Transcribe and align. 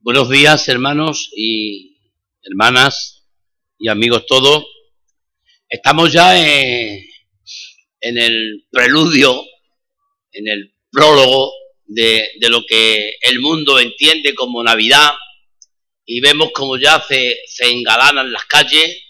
Buenos 0.00 0.30
días, 0.30 0.68
hermanos 0.68 1.28
y 1.36 1.98
hermanas 2.42 3.26
y 3.80 3.88
amigos 3.88 4.26
todos. 4.26 4.64
Estamos 5.68 6.12
ya 6.12 6.38
en, 6.38 7.02
el 8.00 8.64
preludio, 8.70 9.44
en 10.30 10.46
el 10.46 10.72
prólogo 10.92 11.52
de, 11.84 12.28
lo 12.48 12.64
que 12.64 13.16
el 13.22 13.40
mundo 13.40 13.80
entiende 13.80 14.36
como 14.36 14.62
Navidad 14.62 15.14
y 16.06 16.20
vemos 16.20 16.52
como 16.52 16.78
ya 16.78 17.00
se, 17.00 17.36
engalanan 17.58 18.32
las 18.32 18.44
calles. 18.44 19.02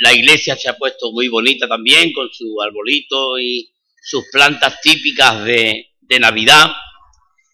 La 0.00 0.14
iglesia 0.14 0.56
se 0.56 0.70
ha 0.70 0.78
puesto 0.78 1.12
muy 1.12 1.28
bonita 1.28 1.68
también 1.68 2.14
con 2.14 2.32
su 2.32 2.56
arbolito 2.62 3.38
y 3.38 3.70
sus 4.02 4.24
plantas 4.32 4.80
típicas 4.80 5.44
de 5.44 6.18
Navidad. 6.18 6.72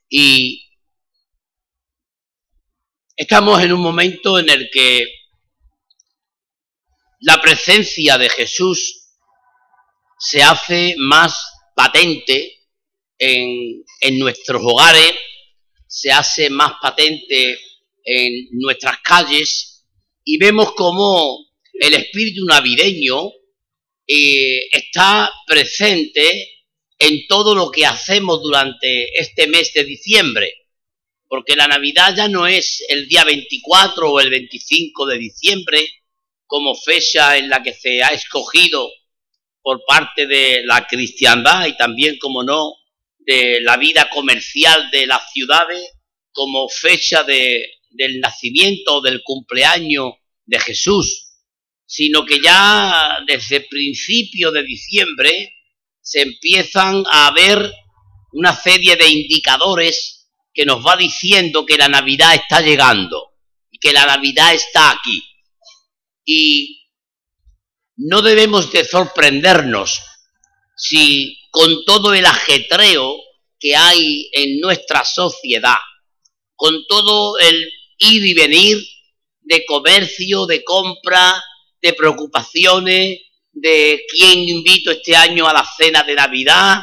Y, 0.09 0.62
Estamos 3.15 3.63
en 3.63 3.75
un 3.75 3.81
momento 3.83 4.39
en 4.39 4.49
el 4.49 4.71
que 4.73 5.07
la 7.21 7.43
presencia 7.43 8.17
de 8.17 8.31
Jesús 8.31 9.11
se 10.19 10.43
hace 10.43 10.95
más 10.97 11.47
patente 11.77 12.61
en, 13.19 13.85
nuestros 14.19 14.63
hogares, 14.65 15.13
se 15.87 16.11
hace 16.11 16.49
más 16.49 16.73
patente 16.81 17.59
en 18.03 18.49
nuestras 18.53 18.99
calles 19.03 19.85
y 20.25 20.39
vemos 20.39 20.73
como 20.73 21.51
el 21.75 21.93
espíritu 21.93 22.47
navideño 22.47 23.31
eh, 24.07 24.69
está 24.73 25.31
presente 25.47 26.65
en 26.99 27.27
todo 27.27 27.55
lo 27.55 27.71
que 27.71 27.85
hacemos 27.85 28.43
durante 28.43 29.19
este 29.21 29.49
mes 29.49 29.71
de 29.75 29.85
diciembre 29.85 30.62
porque 31.33 31.57
la 31.57 31.67
Navidad 31.67 32.15
ya 32.15 32.29
no 32.29 32.47
es 32.47 32.85
el 32.89 33.09
día 33.09 33.25
24 33.25 34.13
o 34.13 34.21
el 34.21 34.29
25 34.29 35.07
de 35.07 35.17
diciembre 35.17 35.89
como 36.45 36.75
fecha 36.75 37.39
en 37.39 37.49
la 37.49 37.63
que 37.63 37.73
se 37.73 38.03
ha 38.03 38.09
escogido 38.09 38.87
por 39.63 39.83
parte 39.87 40.27
de 40.27 40.61
la 40.67 40.87
cristiandad 40.87 41.65
y 41.69 41.77
también, 41.79 42.19
como 42.19 42.43
no, 42.43 42.75
de 43.17 43.63
la 43.63 43.79
vida 43.79 44.11
comercial 44.11 44.91
de 44.91 45.07
las 45.07 45.33
ciudades 45.33 45.83
como 46.33 46.69
fecha 46.69 47.23
de, 47.23 47.67
del 47.89 48.21
nacimiento 48.21 48.97
o 48.97 49.01
del 49.01 49.23
cumpleaños 49.25 50.13
de 50.45 50.59
Jesús, 50.59 51.31
sino 51.87 52.27
que 52.27 52.43
ya 52.43 53.21
desde 53.27 53.63
principio 53.63 54.51
de 54.51 54.65
diciembre 54.65 55.55
se 56.03 56.21
empiezan 56.21 57.03
a 57.11 57.33
ver 57.35 57.73
una 58.33 58.55
serie 58.55 58.97
de 58.97 59.09
indicadores 59.09 60.22
que 60.55 60.65
nos 60.65 60.85
va 60.85 60.97
diciendo 60.97 61.65
que 61.65 61.77
la 61.77 61.89
Navidad 61.89 62.35
está 62.35 62.61
llegando 62.61 63.33
y 63.71 63.79
que 63.79 63.93
la 63.93 64.07
Navidad 64.07 64.55
está 64.55 64.91
aquí. 64.91 65.23
Y 66.25 66.89
no 67.97 68.23
debemos 68.23 68.71
de 68.73 68.85
sorprendernos 68.85 70.01
si 70.77 71.39
con 71.51 71.85
todo 71.85 72.15
el 72.15 72.27
ajetreo 72.27 73.17
que 73.59 73.77
hay 73.77 74.29
en 74.33 74.61
nuestra 74.61 75.05
sociedad, 75.05 75.77
con 76.57 76.87
todo 76.87 77.39
el 77.39 77.71
ir 77.99 78.27
y 78.27 78.35
venir 78.35 78.85
de 79.41 79.65
comercio, 79.65 80.47
de 80.47 80.65
compra, 80.65 81.43
de 81.81 81.93
preocupaciones, 81.93 83.21
de 83.53 84.05
quién 84.11 84.49
invito 84.49 84.91
este 84.91 85.15
año 85.15 85.47
a 85.47 85.53
la 85.53 85.65
cena 85.77 86.03
de 86.03 86.15
Navidad, 86.15 86.83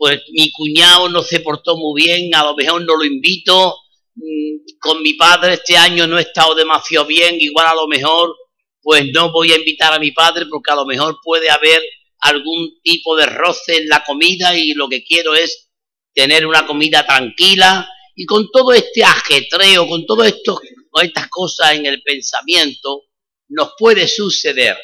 pues 0.00 0.22
mi 0.32 0.50
cuñado 0.50 1.10
no 1.10 1.22
se 1.22 1.40
portó 1.40 1.76
muy 1.76 2.02
bien, 2.02 2.34
a 2.34 2.42
lo 2.42 2.56
mejor 2.56 2.80
no 2.86 2.96
lo 2.96 3.04
invito, 3.04 3.76
mm, 4.14 4.78
con 4.80 5.02
mi 5.02 5.12
padre 5.12 5.54
este 5.54 5.76
año 5.76 6.06
no 6.06 6.18
he 6.18 6.22
estado 6.22 6.54
demasiado 6.54 7.04
bien, 7.04 7.36
igual 7.38 7.66
a 7.66 7.74
lo 7.74 7.86
mejor 7.86 8.34
pues 8.80 9.04
no 9.12 9.30
voy 9.30 9.52
a 9.52 9.58
invitar 9.58 9.92
a 9.92 9.98
mi 9.98 10.12
padre 10.12 10.46
porque 10.46 10.72
a 10.72 10.76
lo 10.76 10.86
mejor 10.86 11.18
puede 11.22 11.50
haber 11.50 11.82
algún 12.20 12.80
tipo 12.82 13.14
de 13.14 13.26
roce 13.26 13.76
en 13.76 13.88
la 13.88 14.02
comida 14.02 14.56
y 14.56 14.72
lo 14.72 14.88
que 14.88 15.04
quiero 15.04 15.34
es 15.34 15.68
tener 16.14 16.46
una 16.46 16.66
comida 16.66 17.06
tranquila. 17.06 17.86
Y 18.16 18.24
con 18.24 18.50
todo 18.50 18.72
este 18.72 19.04
ajetreo, 19.04 19.86
con 19.86 20.06
todo 20.06 20.24
esto, 20.24 20.58
con 20.90 21.04
estas 21.04 21.28
cosas 21.28 21.74
en 21.74 21.84
el 21.84 22.02
pensamiento, 22.02 23.02
nos 23.48 23.72
puede 23.78 24.08
suceder 24.08 24.78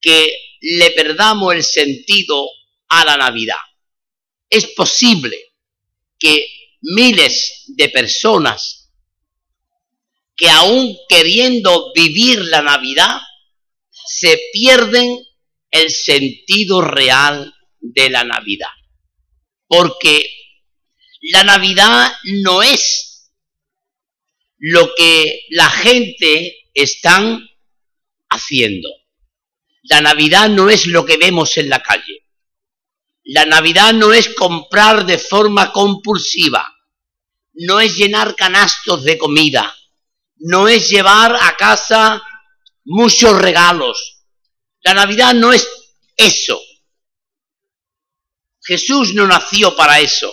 que 0.00 0.32
le 0.60 0.92
perdamos 0.92 1.54
el 1.54 1.64
sentido 1.64 2.48
a 2.88 3.04
la 3.04 3.16
Navidad 3.16 3.58
es 4.50 4.66
posible 4.74 5.38
que 6.18 6.46
miles 6.80 7.64
de 7.68 7.88
personas 7.88 8.78
que 10.38 10.48
aún 10.48 10.96
queriendo 11.08 11.92
vivir 11.92 12.38
la 12.38 12.62
Navidad, 12.62 13.20
se 14.06 14.40
pierden 14.52 15.18
el 15.70 15.90
sentido 15.90 16.80
real 16.80 17.52
de 17.80 18.08
la 18.08 18.22
Navidad. 18.22 18.70
Porque 19.66 20.30
la 21.32 21.42
Navidad 21.42 22.12
no 22.42 22.62
es 22.62 23.32
lo 24.58 24.94
que 24.94 25.40
la 25.50 25.68
gente 25.68 26.68
están 26.72 27.48
haciendo. 28.30 28.88
La 29.82 30.00
Navidad 30.00 30.48
no 30.48 30.70
es 30.70 30.86
lo 30.86 31.04
que 31.04 31.16
vemos 31.16 31.56
en 31.56 31.68
la 31.68 31.82
calle. 31.82 32.27
La 33.30 33.44
Navidad 33.44 33.92
no 33.92 34.14
es 34.14 34.34
comprar 34.34 35.04
de 35.04 35.18
forma 35.18 35.70
compulsiva, 35.70 36.66
no 37.52 37.78
es 37.78 37.94
llenar 37.94 38.34
canastos 38.34 39.04
de 39.04 39.18
comida, 39.18 39.76
no 40.36 40.66
es 40.66 40.88
llevar 40.88 41.36
a 41.38 41.54
casa 41.54 42.22
muchos 42.86 43.38
regalos. 43.38 44.24
La 44.80 44.94
Navidad 44.94 45.34
no 45.34 45.52
es 45.52 45.68
eso. 46.16 46.58
Jesús 48.62 49.12
no 49.12 49.26
nació 49.26 49.76
para 49.76 50.00
eso. 50.00 50.32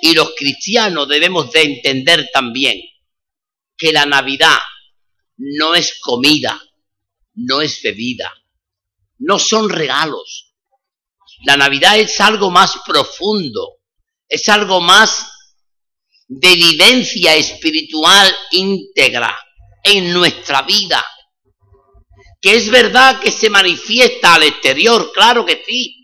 Y 0.00 0.14
los 0.14 0.32
cristianos 0.34 1.08
debemos 1.08 1.52
de 1.52 1.60
entender 1.60 2.30
también 2.32 2.80
que 3.76 3.92
la 3.92 4.06
Navidad 4.06 4.58
no 5.36 5.74
es 5.74 6.00
comida, 6.00 6.58
no 7.34 7.60
es 7.60 7.82
bebida, 7.82 8.32
no 9.18 9.38
son 9.38 9.68
regalos, 9.68 10.49
la 11.42 11.56
Navidad 11.56 11.98
es 11.98 12.20
algo 12.20 12.50
más 12.50 12.74
profundo, 12.86 13.78
es 14.28 14.48
algo 14.48 14.80
más 14.80 15.26
de 16.28 16.54
vivencia 16.54 17.34
espiritual 17.34 18.32
íntegra 18.52 19.36
en 19.82 20.12
nuestra 20.12 20.62
vida. 20.62 21.04
Que 22.40 22.56
es 22.56 22.70
verdad 22.70 23.20
que 23.20 23.32
se 23.32 23.50
manifiesta 23.50 24.34
al 24.34 24.44
exterior, 24.44 25.10
claro 25.12 25.44
que 25.44 25.62
sí. 25.66 25.96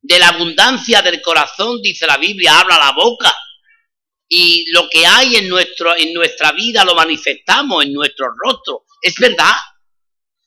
De 0.00 0.18
la 0.18 0.28
abundancia 0.28 1.00
del 1.00 1.22
corazón, 1.22 1.80
dice 1.80 2.06
la 2.06 2.18
Biblia, 2.18 2.60
habla 2.60 2.78
la 2.78 2.92
boca. 2.92 3.34
Y 4.28 4.70
lo 4.70 4.88
que 4.90 5.06
hay 5.06 5.36
en, 5.36 5.48
nuestro, 5.48 5.96
en 5.96 6.12
nuestra 6.12 6.52
vida 6.52 6.84
lo 6.84 6.94
manifestamos 6.94 7.84
en 7.84 7.92
nuestro 7.92 8.26
rostro. 8.44 8.84
Es 9.00 9.14
verdad. 9.16 9.52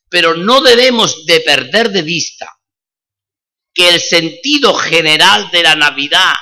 Pero 0.09 0.35
no 0.35 0.61
debemos 0.61 1.25
de 1.25 1.41
perder 1.41 1.89
de 1.91 2.01
vista 2.03 2.56
que 3.77 3.89
el 3.89 4.01
sentido 4.01 4.73
general 4.73 5.51
de 5.51 5.61
la 5.61 5.75
Navidad 5.75 6.33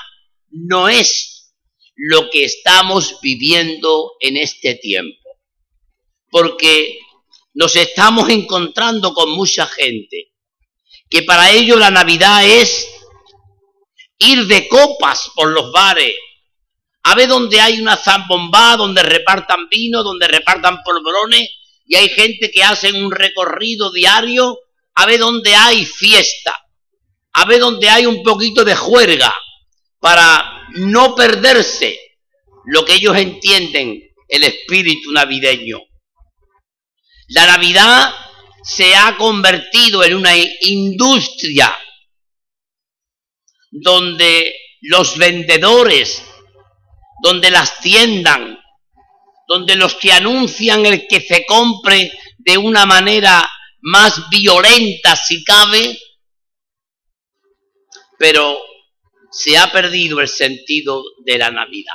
no 0.51 0.87
es 0.87 1.51
lo 1.93 2.29
que 2.29 2.45
estamos 2.45 3.19
viviendo 3.21 4.13
en 4.21 4.37
este 4.37 4.75
tiempo. 4.75 5.31
Porque 6.31 6.97
nos 7.53 7.75
estamos 7.75 8.29
encontrando 8.29 9.13
con 9.13 9.31
mucha 9.31 9.65
gente 9.65 10.31
que 11.09 11.23
para 11.23 11.51
ello 11.51 11.75
la 11.75 11.91
Navidad 11.91 12.45
es 12.45 12.87
ir 14.17 14.47
de 14.47 14.69
copas 14.69 15.29
por 15.35 15.49
los 15.49 15.73
bares, 15.73 16.15
a 17.03 17.15
ver 17.15 17.27
donde 17.27 17.59
hay 17.59 17.81
una 17.81 17.97
zambomba, 17.97 18.77
donde 18.77 19.03
repartan 19.03 19.67
vino, 19.67 20.03
donde 20.03 20.29
repartan 20.29 20.81
polvorones, 20.83 21.49
y 21.85 21.95
hay 21.97 22.07
gente 22.07 22.49
que 22.49 22.63
hace 22.63 22.93
un 22.93 23.11
recorrido 23.11 23.91
diario, 23.91 24.57
a 24.93 25.05
ver 25.05 25.19
donde 25.19 25.53
hay 25.53 25.85
fiesta 25.85 26.64
a 27.37 27.45
ver 27.45 27.59
donde 27.59 27.89
hay 27.89 28.05
un 28.05 28.23
poquito 28.23 28.63
de 28.63 28.75
juerga 28.75 29.33
para 29.99 30.67
no 30.75 31.15
perderse 31.15 31.99
lo 32.65 32.85
que 32.85 32.93
ellos 32.93 33.17
entienden 33.17 34.01
el 34.27 34.43
espíritu 34.43 35.11
navideño. 35.11 35.79
La 37.29 37.45
Navidad 37.45 38.13
se 38.63 38.95
ha 38.95 39.17
convertido 39.17 40.03
en 40.03 40.15
una 40.15 40.35
industria 40.61 41.77
donde 43.69 44.55
los 44.81 45.17
vendedores, 45.17 46.23
donde 47.21 47.51
las 47.51 47.81
tiendas, 47.81 48.39
donde 49.47 49.75
los 49.75 49.95
que 49.95 50.13
anuncian 50.13 50.85
el 50.85 51.05
que 51.07 51.19
se 51.19 51.45
compre 51.45 52.11
de 52.37 52.57
una 52.57 52.85
manera 52.85 53.47
más 53.81 54.29
violenta 54.29 55.15
si 55.17 55.43
cabe, 55.43 55.99
pero 58.25 58.59
se 59.31 59.55
ha 59.55 59.71
perdido 59.71 60.19
el 60.19 60.27
sentido 60.27 61.03
de 61.23 61.37
la 61.37 61.51
Navidad. 61.51 61.93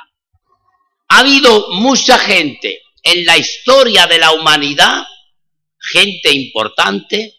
Ha 1.08 1.18
habido 1.18 1.70
mucha 1.70 2.20
gente 2.20 2.82
en 3.02 3.24
la 3.24 3.36
historia 3.36 4.06
de 4.06 4.20
la 4.20 4.30
humanidad, 4.30 5.08
gente 5.80 6.30
importante, 6.32 7.34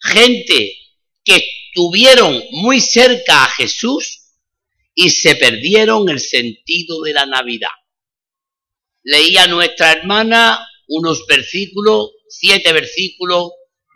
gente 0.00 0.76
que 1.24 1.42
estuvieron 1.72 2.40
muy 2.52 2.80
cerca 2.80 3.42
a 3.42 3.48
Jesús 3.48 4.20
y 4.94 5.10
se 5.10 5.34
perdieron 5.34 6.08
el 6.08 6.20
sentido 6.20 7.02
de 7.02 7.14
la 7.14 7.26
Navidad. 7.26 7.74
Leía 9.02 9.48
nuestra 9.48 9.90
hermana 9.90 10.64
unos 10.86 11.26
versículos, 11.26 12.10
siete 12.28 12.72
versículos 12.72 13.50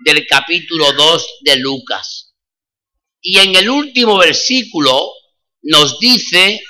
del 0.05 0.27
capítulo 0.27 0.93
2 0.93 1.27
de 1.43 1.57
Lucas. 1.59 2.24
Y 3.27 3.39
en 3.39 3.57
el 3.57 3.71
último 3.71 4.19
versículo 4.19 5.11
nos 5.63 5.99
dice 5.99 6.61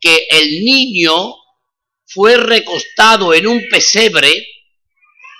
que 0.00 0.26
el 0.28 0.64
niño 0.64 1.36
fue 2.04 2.36
recostado 2.36 3.32
en 3.32 3.46
un 3.46 3.62
pesebre, 3.70 4.48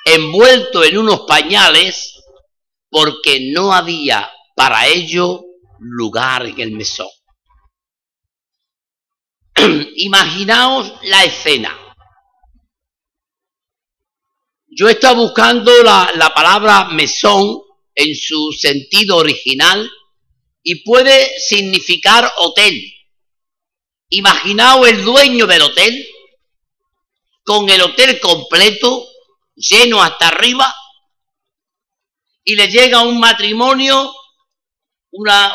envuelto 0.04 0.84
en 0.84 0.98
unos 0.98 1.22
pañales, 1.26 2.14
porque 2.88 3.50
no 3.52 3.74
había 3.74 4.30
para 4.54 4.86
ello 4.86 5.42
lugar 5.80 6.46
en 6.46 6.60
el 6.60 6.70
mesón. 6.70 7.08
Imaginaos 9.96 10.92
la 11.02 11.24
escena. 11.24 11.76
Yo 14.68 14.88
he 14.88 14.92
estado 14.92 15.16
buscando 15.16 15.82
la, 15.82 16.12
la 16.14 16.32
palabra 16.32 16.84
mesón 16.90 17.62
en 17.96 18.14
su 18.14 18.52
sentido 18.52 19.16
original 19.16 19.90
y 20.62 20.82
puede 20.84 21.38
significar 21.38 22.30
hotel. 22.38 22.80
Imaginaos 24.10 24.88
el 24.88 25.04
dueño 25.04 25.46
del 25.46 25.62
hotel 25.62 26.06
con 27.44 27.68
el 27.68 27.80
hotel 27.80 28.20
completo, 28.20 29.06
lleno 29.54 30.02
hasta 30.02 30.28
arriba, 30.28 30.72
y 32.44 32.54
le 32.56 32.68
llega 32.68 33.02
un 33.02 33.18
matrimonio, 33.18 34.14
una, 35.12 35.54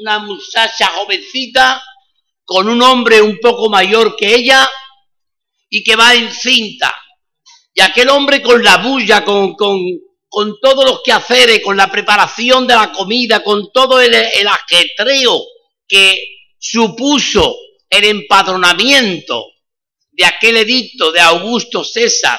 una 0.00 0.18
muchacha 0.20 0.88
jovencita, 0.88 1.82
con 2.44 2.68
un 2.68 2.82
hombre 2.82 3.20
un 3.20 3.38
poco 3.40 3.68
mayor 3.68 4.16
que 4.16 4.34
ella, 4.34 4.68
y 5.70 5.82
que 5.82 5.96
va 5.96 6.14
en 6.14 6.32
cinta. 6.32 6.94
Y 7.74 7.80
aquel 7.80 8.08
hombre 8.08 8.42
con 8.42 8.62
la 8.62 8.78
bulla, 8.78 9.24
con, 9.24 9.54
con, 9.54 9.78
con 10.28 10.60
todos 10.60 10.84
los 10.84 11.02
quehaceres, 11.02 11.62
con 11.62 11.76
la 11.76 11.90
preparación 11.90 12.66
de 12.66 12.74
la 12.74 12.92
comida, 12.92 13.42
con 13.42 13.72
todo 13.72 14.00
el, 14.00 14.14
ajetreo 14.14 15.42
que 15.86 16.22
supuso 16.58 17.56
el 17.88 18.04
empadronamiento 18.04 19.46
de 20.10 20.26
aquel 20.26 20.58
edicto 20.58 21.10
de 21.12 21.20
Augusto 21.20 21.84
César, 21.84 22.38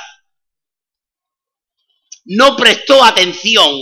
no 2.26 2.56
prestó 2.56 3.04
atención 3.04 3.82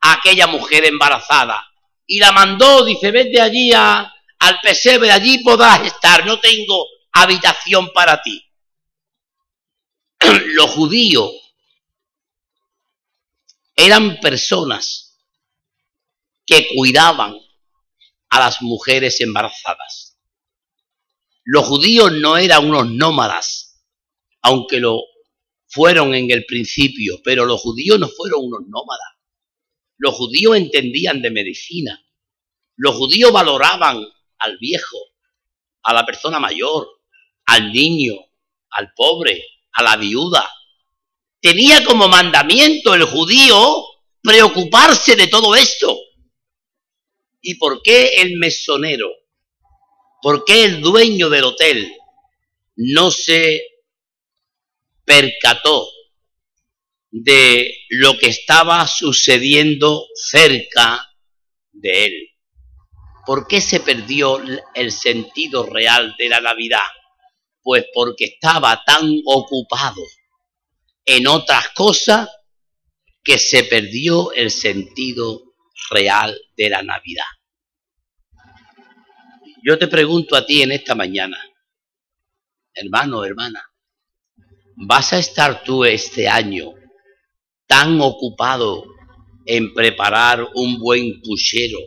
a 0.00 0.14
aquella 0.14 0.46
mujer 0.46 0.86
embarazada 0.86 1.62
y 2.06 2.18
la 2.18 2.32
mandó, 2.32 2.84
dice, 2.84 3.10
vete 3.10 3.40
allí 3.40 3.70
al 3.72 4.60
pesebre, 4.62 5.10
allí 5.10 5.38
podrás 5.38 5.86
estar, 5.86 6.24
no 6.24 6.40
tengo 6.40 6.86
habitación 7.12 7.92
para 7.92 8.22
ti. 8.22 8.42
Los 10.54 10.70
judíos 10.70 11.41
eran 13.76 14.18
personas 14.20 15.18
que 16.46 16.68
cuidaban 16.74 17.36
a 18.30 18.38
las 18.38 18.62
mujeres 18.62 19.20
embarazadas. 19.20 20.18
Los 21.44 21.66
judíos 21.66 22.12
no 22.12 22.36
eran 22.36 22.68
unos 22.68 22.90
nómadas, 22.90 23.84
aunque 24.42 24.80
lo 24.80 25.02
fueron 25.66 26.14
en 26.14 26.30
el 26.30 26.44
principio, 26.44 27.20
pero 27.24 27.44
los 27.44 27.60
judíos 27.60 27.98
no 27.98 28.08
fueron 28.08 28.44
unos 28.44 28.60
nómadas. 28.68 29.08
Los 29.98 30.14
judíos 30.14 30.56
entendían 30.56 31.22
de 31.22 31.30
medicina. 31.30 32.04
Los 32.76 32.96
judíos 32.96 33.32
valoraban 33.32 34.04
al 34.38 34.58
viejo, 34.58 34.98
a 35.82 35.94
la 35.94 36.04
persona 36.04 36.38
mayor, 36.38 36.88
al 37.46 37.72
niño, 37.72 38.14
al 38.70 38.92
pobre, 38.94 39.44
a 39.72 39.82
la 39.82 39.96
viuda. 39.96 40.48
Tenía 41.42 41.84
como 41.84 42.08
mandamiento 42.08 42.94
el 42.94 43.04
judío 43.04 43.84
preocuparse 44.22 45.16
de 45.16 45.26
todo 45.26 45.54
esto. 45.54 45.98
¿Y 47.42 47.56
por 47.56 47.82
qué 47.82 48.14
el 48.22 48.38
mesonero 48.38 49.10
¿Por 50.22 50.44
qué 50.44 50.62
el 50.62 50.80
dueño 50.80 51.28
del 51.28 51.42
hotel 51.42 51.92
no 52.76 53.10
se 53.10 53.60
percató 55.04 55.88
de 57.10 57.74
lo 57.90 58.16
que 58.16 58.28
estaba 58.28 58.86
sucediendo 58.86 60.06
cerca 60.14 61.04
de 61.72 62.04
él? 62.04 62.28
¿Por 63.26 63.48
qué 63.48 63.60
se 63.60 63.80
perdió 63.80 64.40
el 64.74 64.92
sentido 64.92 65.66
real 65.66 66.14
de 66.16 66.28
la 66.28 66.40
Navidad? 66.40 66.78
Pues 67.60 67.86
porque 67.92 68.26
estaba 68.26 68.80
tan 68.84 69.22
ocupado 69.24 70.02
en 71.04 71.26
otras 71.26 71.70
cosas 71.70 72.28
que 73.22 73.38
se 73.38 73.64
perdió 73.64 74.32
el 74.32 74.50
sentido 74.50 75.54
real 75.90 76.36
de 76.56 76.70
la 76.70 76.82
Navidad. 76.82 77.24
Yo 79.64 79.78
te 79.78 79.86
pregunto 79.86 80.34
a 80.34 80.44
ti 80.44 80.62
en 80.62 80.72
esta 80.72 80.94
mañana, 80.94 81.38
hermano, 82.74 83.24
hermana, 83.24 83.62
¿vas 84.76 85.12
a 85.12 85.18
estar 85.18 85.62
tú 85.62 85.84
este 85.84 86.28
año 86.28 86.72
tan 87.66 88.00
ocupado 88.00 88.84
en 89.46 89.72
preparar 89.72 90.48
un 90.54 90.78
buen 90.78 91.20
puchero? 91.22 91.78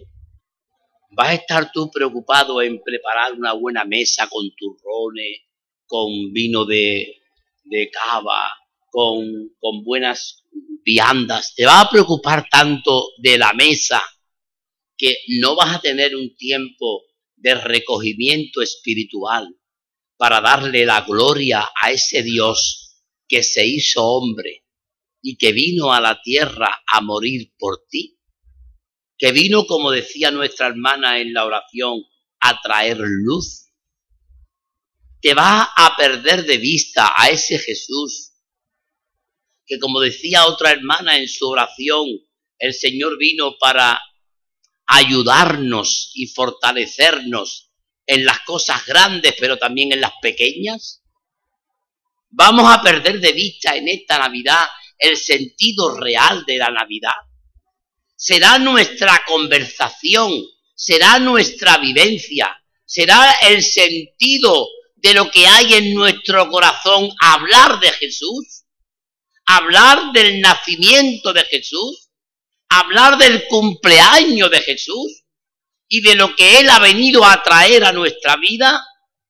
¿Vas 1.12 1.30
a 1.30 1.34
estar 1.34 1.72
tú 1.72 1.90
preocupado 1.92 2.62
en 2.62 2.82
preparar 2.82 3.34
una 3.34 3.54
buena 3.54 3.84
mesa 3.84 4.28
con 4.30 4.50
turrones, 4.56 5.42
con 5.86 6.32
vino 6.32 6.66
de, 6.66 7.22
de 7.66 7.90
cava, 7.90 8.54
con, 8.96 9.52
con 9.60 9.84
buenas 9.84 10.46
viandas? 10.86 11.54
¿Te 11.54 11.66
va 11.66 11.82
a 11.82 11.90
preocupar 11.90 12.48
tanto 12.50 13.10
de 13.18 13.38
la 13.38 13.52
mesa 13.52 14.02
que 14.98 15.18
no 15.42 15.54
vas 15.54 15.76
a 15.76 15.82
tener 15.82 16.16
un 16.16 16.34
tiempo 16.38 17.04
de 17.36 17.56
recogimiento 17.56 18.62
espiritual 18.62 19.54
para 20.16 20.40
darle 20.40 20.86
la 20.86 21.02
gloria 21.02 21.68
a 21.82 21.92
ese 21.92 22.24
Dios 22.24 23.02
que 23.28 23.44
se 23.44 23.68
hizo 23.68 24.02
hombre 24.02 24.64
y 25.22 25.36
que 25.36 25.52
vino 25.52 25.92
a 25.92 26.00
la 26.00 26.22
tierra 26.22 26.82
a 26.88 27.02
morir 27.02 27.52
por 27.60 27.84
ti, 27.90 28.18
que 29.18 29.34
vino, 29.34 29.66
como 29.66 29.92
decía 29.92 30.32
nuestra 30.32 30.68
hermana 30.68 31.20
en 31.20 31.34
la 31.34 31.44
oración, 31.44 32.02
a 32.40 32.62
traer 32.62 33.00
luz. 33.00 33.74
Te 35.20 35.34
va 35.34 35.64
a 35.64 35.98
perder 35.98 36.46
de 36.46 36.60
vista 36.60 37.12
a 37.14 37.30
ese 37.30 37.60
Jesús 37.60 38.35
que, 39.66 39.80
como 39.80 40.00
decía 40.00 40.46
otra 40.46 40.72
hermana 40.72 41.18
en 41.18 41.28
su 41.28 41.48
oración, 41.48 42.08
el 42.60 42.74
Señor 42.74 43.18
vino 43.18 43.58
para 43.60 44.02
ayudarnos 44.88 46.12
y 46.14 46.28
fortalecernos 46.28 47.72
en 48.06 48.26
las 48.26 48.42
cosas 48.42 48.86
grandes, 48.86 49.36
pero 49.40 49.58
también 49.58 49.92
en 49.92 50.02
las 50.02 50.14
pequeñas? 50.22 51.02
¿Vamos 52.30 52.72
a 52.72 52.82
perder 52.82 53.20
de 53.20 53.32
vista 53.32 53.76
en 53.76 53.88
esta 53.88 54.20
Navidad 54.20 54.66
el 54.98 55.18
sentido 55.18 55.98
real 55.98 56.46
de 56.46 56.58
la 56.58 56.70
Navidad? 56.70 57.14
¿Será 58.16 58.60
nuestra 58.60 59.24
conversación? 59.26 60.32
¿Será 60.76 61.20
nuestra 61.20 61.78
vivencia? 61.78 62.62
¿Será 62.86 63.38
el 63.42 63.64
sentido 63.64 64.68
de 64.96 65.14
lo 65.14 65.32
que 65.32 65.48
hay 65.48 65.74
en 65.74 65.94
nuestro 65.94 66.50
corazón 66.50 67.10
hablar 67.22 67.80
de 67.80 67.92
Jesús? 67.92 68.65
¿Hablar 69.46 70.12
del 70.14 70.42
nacimiento 70.42 71.34
de 71.34 71.44
Jesús? 71.46 72.06
hablar 72.70 73.18
del 73.18 73.48
cumpleaños 73.48 74.50
de 74.50 74.62
Jesús 74.62 75.24
y 75.88 76.02
de 76.02 76.16
lo 76.16 76.36
que 76.36 76.60
Él 76.60 76.70
ha 76.70 76.80
venido 76.80 77.24
a 77.26 77.42
traer 77.44 77.84
a 77.86 77.92
nuestra 77.92 78.36
vida 78.38 78.84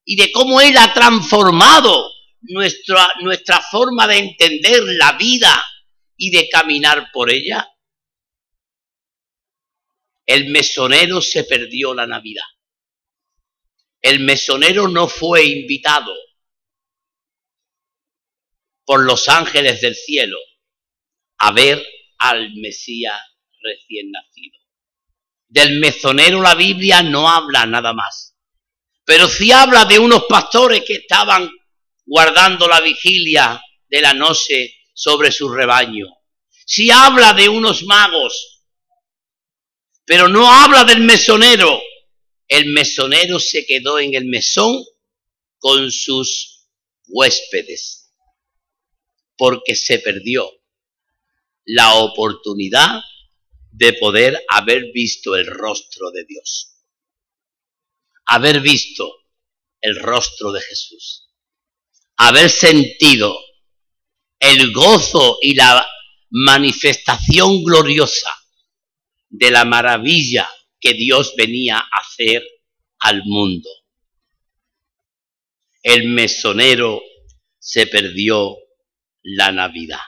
y 0.04 0.16
de 0.16 0.32
cómo 0.32 0.62
Él 0.62 0.76
ha 0.78 0.94
transformado 0.94 2.12
nuestra, 2.42 3.08
nuestra 3.22 3.62
forma 3.62 4.08
de 4.08 4.18
entender 4.18 4.84
la 4.84 5.14
vida 5.14 5.64
y 6.18 6.32
de 6.32 6.48
caminar 6.50 7.10
por 7.12 7.30
ella. 7.30 7.68
El 10.26 10.50
mesonero 10.50 11.22
se 11.22 11.44
perdió 11.44 11.94
la 11.94 12.08
Navidad. 12.08 12.46
El 14.02 14.22
mesonero 14.22 14.88
no 14.88 15.08
fue 15.08 15.46
invitado 15.46 16.14
por 18.86 19.04
los 19.04 19.28
ángeles 19.28 19.82
del 19.82 19.96
cielo 19.96 20.38
a 21.38 21.52
ver 21.52 21.86
al 22.20 22.54
Mesías 22.56 23.20
recién 23.62 24.12
nacido. 24.12 24.60
Del 25.48 25.80
mesonero 25.80 26.42
la 26.42 26.56
Biblia 26.56 27.02
no 27.04 27.30
habla 27.30 27.66
nada 27.66 27.94
más, 27.94 28.36
pero 29.04 29.28
sí 29.28 29.52
habla 29.52 29.86
de 29.86 30.00
unos 30.00 30.26
pastores 30.26 30.84
que 30.86 30.96
estaban 30.96 31.50
guardando 32.06 32.68
la 32.68 32.82
vigilia 32.82 33.62
de 33.88 34.02
la 34.02 34.14
noche 34.14 34.74
sobre 34.94 35.32
su 35.32 35.50
rebaño. 35.50 36.08
Si 36.66 36.90
habla 36.90 37.34
de 37.34 37.50
unos 37.50 37.84
magos, 37.84 38.64
pero 40.06 40.28
no 40.28 40.52
habla 40.52 40.84
del 40.84 41.02
mesonero, 41.02 41.82
el 42.48 42.68
mesonero 42.72 43.40
se 43.40 43.66
quedó 43.66 44.00
en 44.00 44.14
el 44.14 44.26
mesón 44.26 44.84
con 45.58 45.92
sus 45.92 46.70
huéspedes, 47.08 48.05
porque 49.38 49.76
se 49.76 50.00
perdió 50.00 50.50
la 51.66 51.96
oportunidad 51.96 53.02
de 53.72 53.94
poder 53.94 54.40
haber 54.50 54.92
visto 54.94 55.36
el 55.36 55.48
rostro 55.48 56.12
de 56.12 56.26
Dios, 56.26 56.78
haber 58.26 58.62
visto 58.62 59.12
el 59.82 60.00
rostro 60.00 60.52
de 60.52 60.62
Jesús, 60.62 61.30
haber 62.18 62.50
sentido 62.50 63.38
el 64.40 64.72
gozo 64.72 65.40
y 65.42 65.56
la 65.56 65.86
manifestación 66.30 67.64
gloriosa 67.64 68.32
de 69.30 69.52
la 69.52 69.66
maravilla 69.66 70.50
que 70.80 70.94
Dios 70.94 71.34
venía 71.36 71.78
a 71.78 72.02
hacer 72.02 72.44
al 73.00 73.24
mundo. 73.26 73.70
El 75.84 76.10
mesonero 76.10 77.02
se 77.60 77.88
perdió 77.88 78.58
la 79.26 79.52
Navidad. 79.52 80.02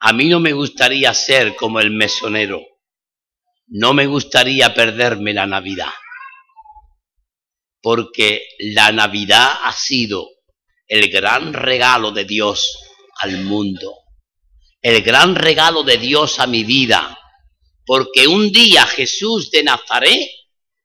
A 0.00 0.12
mí 0.12 0.28
no 0.28 0.38
me 0.38 0.52
gustaría 0.52 1.12
ser 1.14 1.56
como 1.56 1.80
el 1.80 1.90
mesonero. 1.90 2.60
No 3.68 3.94
me 3.94 4.06
gustaría 4.06 4.74
perderme 4.74 5.32
la 5.32 5.46
Navidad. 5.46 5.92
Porque 7.80 8.42
la 8.58 8.92
Navidad 8.92 9.60
ha 9.62 9.72
sido 9.72 10.28
el 10.86 11.10
gran 11.10 11.54
regalo 11.54 12.10
de 12.12 12.24
Dios 12.24 12.78
al 13.20 13.44
mundo. 13.44 13.94
El 14.82 15.02
gran 15.02 15.34
regalo 15.34 15.82
de 15.82 15.96
Dios 15.96 16.38
a 16.38 16.46
mi 16.46 16.64
vida. 16.64 17.18
Porque 17.86 18.26
un 18.26 18.52
día 18.52 18.86
Jesús 18.86 19.50
de 19.50 19.62
Nazaret 19.62 20.30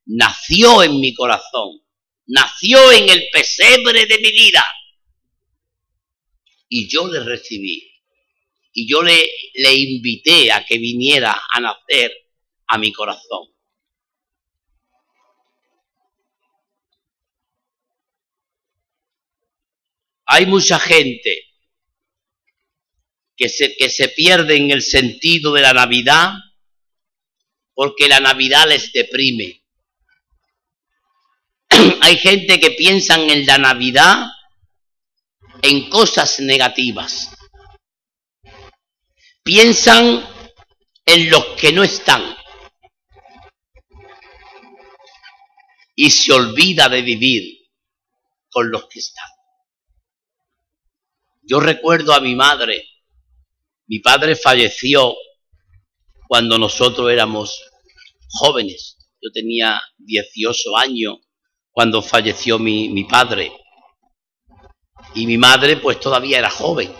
nació 0.05 0.81
en 0.83 0.99
mi 0.99 1.13
corazón. 1.13 1.81
Nació 2.27 2.91
en 2.93 3.09
el 3.09 3.23
pesebre 3.31 4.05
de 4.05 4.17
mi 4.19 4.31
vida. 4.31 4.63
Y 6.67 6.87
yo 6.87 7.07
le 7.07 7.23
recibí 7.23 7.95
y 8.77 8.87
yo 8.87 9.01
le, 9.01 9.25
le 9.53 9.73
invité 9.73 10.51
a 10.51 10.65
que 10.65 10.77
viniera 10.77 11.41
a 11.53 11.59
nacer 11.61 12.11
a 12.67 12.77
mi 12.77 12.91
corazón. 12.91 13.47
Hay 20.25 20.45
mucha 20.45 20.77
gente 20.77 21.53
que 23.37 23.47
se, 23.47 23.77
que 23.77 23.89
se 23.89 24.09
pierde 24.09 24.57
en 24.57 24.71
el 24.71 24.81
sentido 24.81 25.53
de 25.53 25.61
la 25.61 25.73
Navidad 25.73 26.33
porque 27.73 28.09
la 28.09 28.19
Navidad 28.19 28.67
les 28.67 28.91
deprime. 28.91 29.63
Hay 32.01 32.17
gente 32.17 32.59
que 32.59 32.71
piensa 32.71 33.15
en 33.15 33.45
la 33.45 33.57
Navidad 33.57 34.25
en 35.61 35.89
cosas 35.89 36.39
negativas. 36.39 37.29
Piensan 39.43 40.27
en 41.05 41.29
los 41.29 41.45
que 41.59 41.71
no 41.71 41.83
están. 41.83 42.35
Y 45.95 46.09
se 46.11 46.33
olvida 46.33 46.89
de 46.89 47.01
vivir 47.01 47.69
con 48.49 48.69
los 48.69 48.87
que 48.87 48.99
están. 48.99 49.29
Yo 51.41 51.59
recuerdo 51.59 52.13
a 52.13 52.19
mi 52.19 52.35
madre, 52.35 52.83
mi 53.87 53.99
padre 53.99 54.35
falleció 54.35 55.15
cuando 56.27 56.57
nosotros 56.57 57.11
éramos 57.11 57.61
jóvenes, 58.27 58.97
yo 59.21 59.31
tenía 59.31 59.81
18 59.97 60.75
años 60.77 61.17
cuando 61.71 62.01
falleció 62.01 62.57
mi, 62.57 62.89
mi 62.89 63.03
padre 63.03 63.51
y 65.15 65.25
mi 65.25 65.37
madre 65.37 65.77
pues 65.77 65.99
todavía 65.99 66.39
era 66.39 66.49
joven 66.49 66.91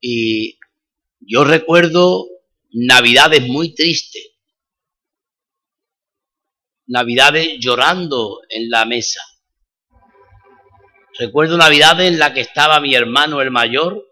y 0.00 0.58
yo 1.20 1.44
recuerdo 1.44 2.26
navidades 2.72 3.46
muy 3.46 3.74
tristes, 3.74 4.32
navidades 6.86 7.58
llorando 7.58 8.40
en 8.48 8.70
la 8.70 8.84
mesa. 8.86 9.20
Recuerdo 11.18 11.58
navidades 11.58 12.08
en 12.08 12.18
la 12.18 12.32
que 12.32 12.40
estaba 12.40 12.80
mi 12.80 12.94
hermano 12.94 13.42
el 13.42 13.50
mayor, 13.50 14.02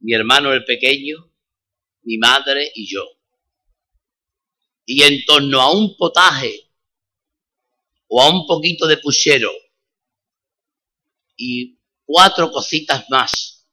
mi 0.00 0.12
hermano 0.12 0.52
el 0.52 0.64
pequeño, 0.64 1.32
mi 2.02 2.18
madre 2.18 2.72
y 2.74 2.92
yo. 2.92 3.04
Y 4.84 5.02
en 5.04 5.24
torno 5.24 5.60
a 5.60 5.70
un 5.70 5.96
potaje 5.96 6.72
o 8.08 8.22
a 8.22 8.30
un 8.30 8.46
poquito 8.46 8.86
de 8.86 8.96
puchero 8.96 9.52
y 11.38 11.78
cuatro 12.04 12.50
cositas 12.50 13.08
más 13.08 13.66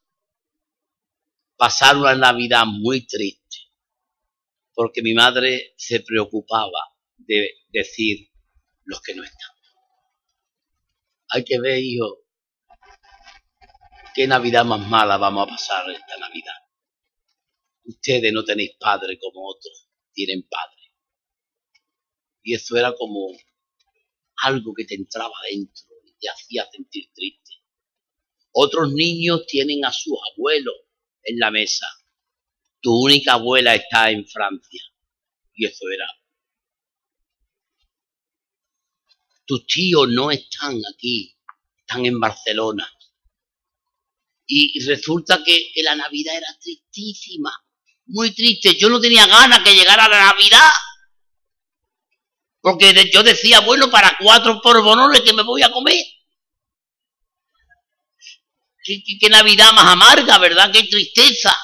pasar 1.57 1.98
una 1.98 2.15
Navidad 2.15 2.65
muy 2.65 3.05
triste, 3.05 3.57
porque 4.74 5.01
mi 5.01 5.13
madre 5.13 5.74
se 5.75 6.01
preocupaba 6.01 6.93
de 7.17 7.50
decir 7.69 8.29
los 8.84 9.01
que 9.01 9.15
no 9.15 9.24
están. 9.24 9.55
Hay 11.29 11.43
que 11.43 11.60
ver, 11.60 11.79
hijo, 11.79 12.24
qué 14.13 14.27
Navidad 14.27 14.63
más 14.63 14.88
mala 14.88 15.17
vamos 15.17 15.48
a 15.48 15.51
pasar 15.51 15.89
esta 15.89 16.17
Navidad. 16.17 16.53
Ustedes 17.86 18.31
no 18.31 18.43
tenéis 18.43 18.75
padre 18.79 19.17
como 19.19 19.50
otros, 19.50 19.89
tienen 20.13 20.48
padre. 20.48 20.93
Y 22.43 22.53
eso 22.53 22.77
era 22.77 22.93
como 22.93 23.27
algo 24.43 24.74
que 24.75 24.86
te 24.86 24.95
entraba 24.95 25.34
dentro 25.50 25.95
y 26.05 26.13
te 26.19 26.29
hacía 26.29 26.65
sentir 26.72 27.10
triste. 27.13 27.44
Otros 28.57 28.93
niños 28.93 29.45
tienen 29.47 29.83
a 29.83 29.91
sus 29.91 30.17
abuelos 30.31 30.75
en 31.24 31.39
la 31.39 31.51
mesa. 31.51 31.88
Tu 32.79 32.89
única 32.89 33.33
abuela 33.33 33.75
está 33.75 34.09
en 34.12 34.25
Francia. 34.25 34.81
Y 35.53 35.65
eso 35.65 35.83
era. 35.93 36.05
Tus 39.45 39.67
tíos 39.67 40.07
no 40.07 40.31
están 40.31 40.79
aquí, 40.93 41.35
están 41.79 42.05
en 42.05 42.17
Barcelona. 42.17 42.89
Y 44.47 44.79
resulta 44.85 45.43
que, 45.43 45.71
la 45.83 45.95
Navidad 45.95 46.38
era 46.38 46.57
tristísima, 46.62 47.51
muy 48.05 48.33
triste. 48.33 48.77
Yo 48.77 48.88
no 48.88 49.01
tenía 49.01 49.27
ganas 49.27 49.63
que 49.63 49.75
llegara 49.75 50.07
la 50.07 50.31
Navidad. 50.31 50.69
Porque 52.62 53.12
yo 53.12 53.21
decía, 53.21 53.59
bueno, 53.59 53.91
para 53.91 54.17
cuatro 54.17 54.62
porbonones 54.62 55.21
que 55.21 55.33
me 55.33 55.43
voy 55.43 55.62
a 55.62 55.71
comer. 55.71 56.14
Qué, 58.86 59.30
Navidad 59.30 59.74
más 59.74 59.94
amarga, 59.94 60.38
¿verdad? 60.38 60.72
Qué 60.72 60.84
tristeza. 60.84 61.56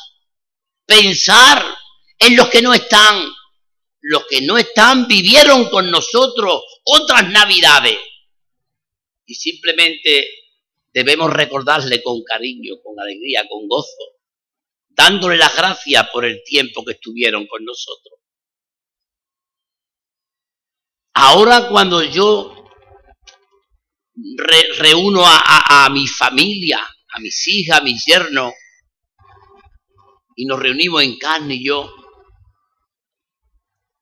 Pensar 0.85 1.63
en 2.17 2.35
los 2.35 2.49
que 2.49 2.61
no 2.63 2.73
están. 2.73 3.31
Los 4.01 4.25
que 4.25 4.41
no 4.41 4.57
están 4.57 5.07
vivieron 5.07 5.69
con 5.69 5.91
nosotros 5.91 6.63
otras 6.83 7.29
Navidades. 7.29 7.99
Y 9.27 9.35
simplemente 9.35 10.27
debemos 10.91 11.31
recordarle 11.31 12.01
con 12.01 12.23
cariño, 12.23 12.75
con 12.83 12.99
alegría, 12.99 13.43
con 13.47 13.67
gozo, 13.67 14.17
dándole 14.89 15.37
las 15.37 15.55
gracias 15.55 16.09
por 16.09 16.25
el 16.25 16.43
tiempo 16.43 16.83
que 16.83 16.93
estuvieron 16.93 17.45
con 17.45 17.63
nosotros. 17.63 18.19
Ahora 21.13 21.67
cuando 21.69 22.01
yo 22.03 22.61
reúno 24.77 25.23
a, 25.25 25.89
mi 25.91 26.07
familia, 26.07 26.79
a 27.13 27.19
mis 27.19 27.47
hijas, 27.47 27.79
a 27.79 27.83
mis 27.83 28.05
yernos, 28.05 28.53
y 30.35 30.45
nos 30.45 30.59
reunimos 30.59 31.03
en 31.03 31.17
carne 31.17 31.55
y 31.55 31.65
yo. 31.65 31.93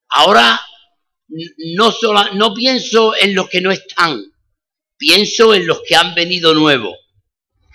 Ahora 0.08 0.60
no, 1.76 1.92
solo, 1.92 2.34
no 2.34 2.54
pienso 2.54 3.14
en 3.16 3.34
los 3.34 3.48
que 3.48 3.60
no 3.60 3.70
están, 3.70 4.20
pienso 4.96 5.54
en 5.54 5.66
los 5.66 5.82
que 5.86 5.96
han 5.96 6.14
venido 6.14 6.54
nuevos. 6.54 6.96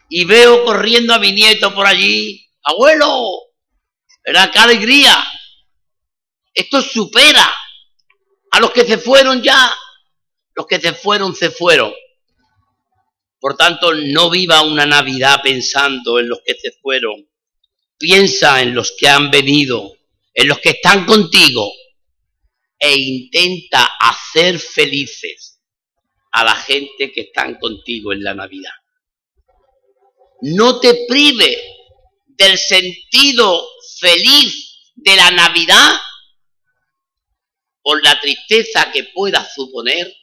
Y 0.09 0.25
veo 0.25 0.63
corriendo 0.63 1.13
a 1.13 1.19
mi 1.19 1.31
nieto 1.31 1.73
por 1.73 1.85
allí, 1.87 2.45
abuelo, 2.63 3.31
¿verdad? 4.23 4.51
¡Qué 4.51 4.59
alegría! 4.59 5.15
Esto 6.53 6.81
supera 6.81 7.45
a 8.51 8.59
los 8.59 8.71
que 8.71 8.85
se 8.85 8.97
fueron 8.97 9.41
ya. 9.41 9.71
Los 10.53 10.67
que 10.67 10.79
se 10.79 10.93
fueron, 10.93 11.35
se 11.35 11.49
fueron. 11.49 11.93
Por 13.39 13.55
tanto, 13.55 13.93
no 13.93 14.29
viva 14.29 14.61
una 14.63 14.85
Navidad 14.85 15.41
pensando 15.43 16.19
en 16.19 16.29
los 16.29 16.39
que 16.45 16.55
se 16.55 16.71
fueron. 16.81 17.29
Piensa 17.97 18.61
en 18.61 18.73
los 18.73 18.95
que 18.97 19.07
han 19.07 19.31
venido, 19.31 19.97
en 20.33 20.47
los 20.47 20.59
que 20.59 20.69
están 20.69 21.05
contigo 21.05 21.71
e 22.77 22.95
intenta 22.95 23.85
hacer 23.99 24.59
felices 24.59 25.61
a 26.31 26.43
la 26.43 26.55
gente 26.55 27.11
que 27.11 27.21
están 27.21 27.55
contigo 27.55 28.11
en 28.11 28.23
la 28.23 28.33
Navidad. 28.33 28.73
No 30.41 30.79
te 30.79 31.05
prive 31.07 31.57
del 32.27 32.57
sentido 32.57 33.65
feliz 33.99 34.91
de 34.95 35.15
la 35.15 35.31
Navidad 35.31 35.93
por 37.81 38.03
la 38.03 38.19
tristeza 38.19 38.91
que 38.91 39.05
pueda 39.05 39.47
suponer 39.49 40.13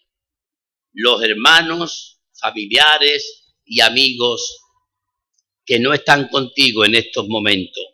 los 0.92 1.23
hermanos, 1.23 2.12
familiares 2.42 3.54
y 3.64 3.80
amigos 3.80 4.58
que 5.64 5.78
no 5.78 5.94
están 5.94 6.28
contigo 6.28 6.84
en 6.84 6.96
estos 6.96 7.28
momentos. 7.28 7.84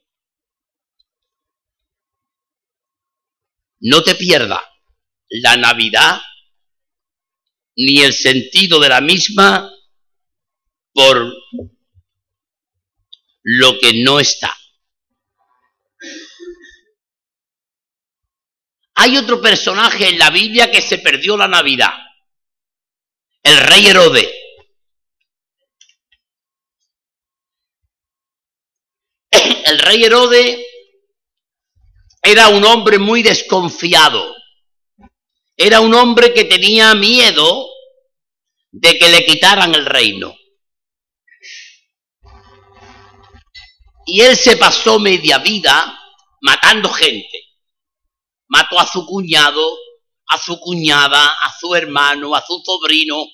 No 3.81 4.03
te 4.03 4.17
pierdas 4.17 4.63
la 5.29 5.57
Navidad 5.57 6.21
ni 7.77 8.01
el 8.01 8.13
sentido 8.13 8.81
de 8.81 8.89
la 8.89 9.01
misma 9.01 9.73
por 10.93 11.33
lo 13.43 13.79
que 13.79 14.03
no 14.03 14.19
está. 14.19 14.53
Hay 18.95 19.17
otro 19.17 19.41
personaje 19.41 20.09
en 20.09 20.19
la 20.19 20.31
Biblia 20.31 20.73
que 20.73 20.83
se 20.83 20.99
perdió 20.99 21.37
la 21.37 21.47
Navidad, 21.47 21.93
el 23.45 23.57
rey 23.59 23.87
Herodes. 23.87 24.29
El 29.31 29.78
rey 29.89 30.05
Herodes 30.05 30.59
era 32.23 32.49
un 32.49 32.65
hombre 32.65 32.99
muy 32.99 33.23
desconfiado. 33.23 34.37
Era 35.57 35.81
un 35.81 35.95
hombre 35.95 36.35
que 36.35 36.45
tenía 36.45 36.95
miedo 36.95 37.69
de 38.71 38.99
que 38.99 39.09
le 39.09 39.25
quitaran 39.25 39.75
el 39.75 39.87
reino. 39.87 40.37
Y 44.05 44.21
él 44.21 44.37
se 44.37 44.57
pasó 44.57 44.99
media 44.99 45.39
vida 45.39 45.99
matando 46.43 46.91
gente. 46.91 47.45
Mató 48.49 48.79
a 48.79 48.87
su 48.87 49.07
cuñado, 49.07 49.79
a 50.29 50.39
su 50.39 50.61
cuñada, 50.61 51.29
a 51.29 51.59
su 51.59 51.75
hermano, 51.75 52.35
a 52.35 52.45
su 52.45 52.63
sobrino, 52.65 53.25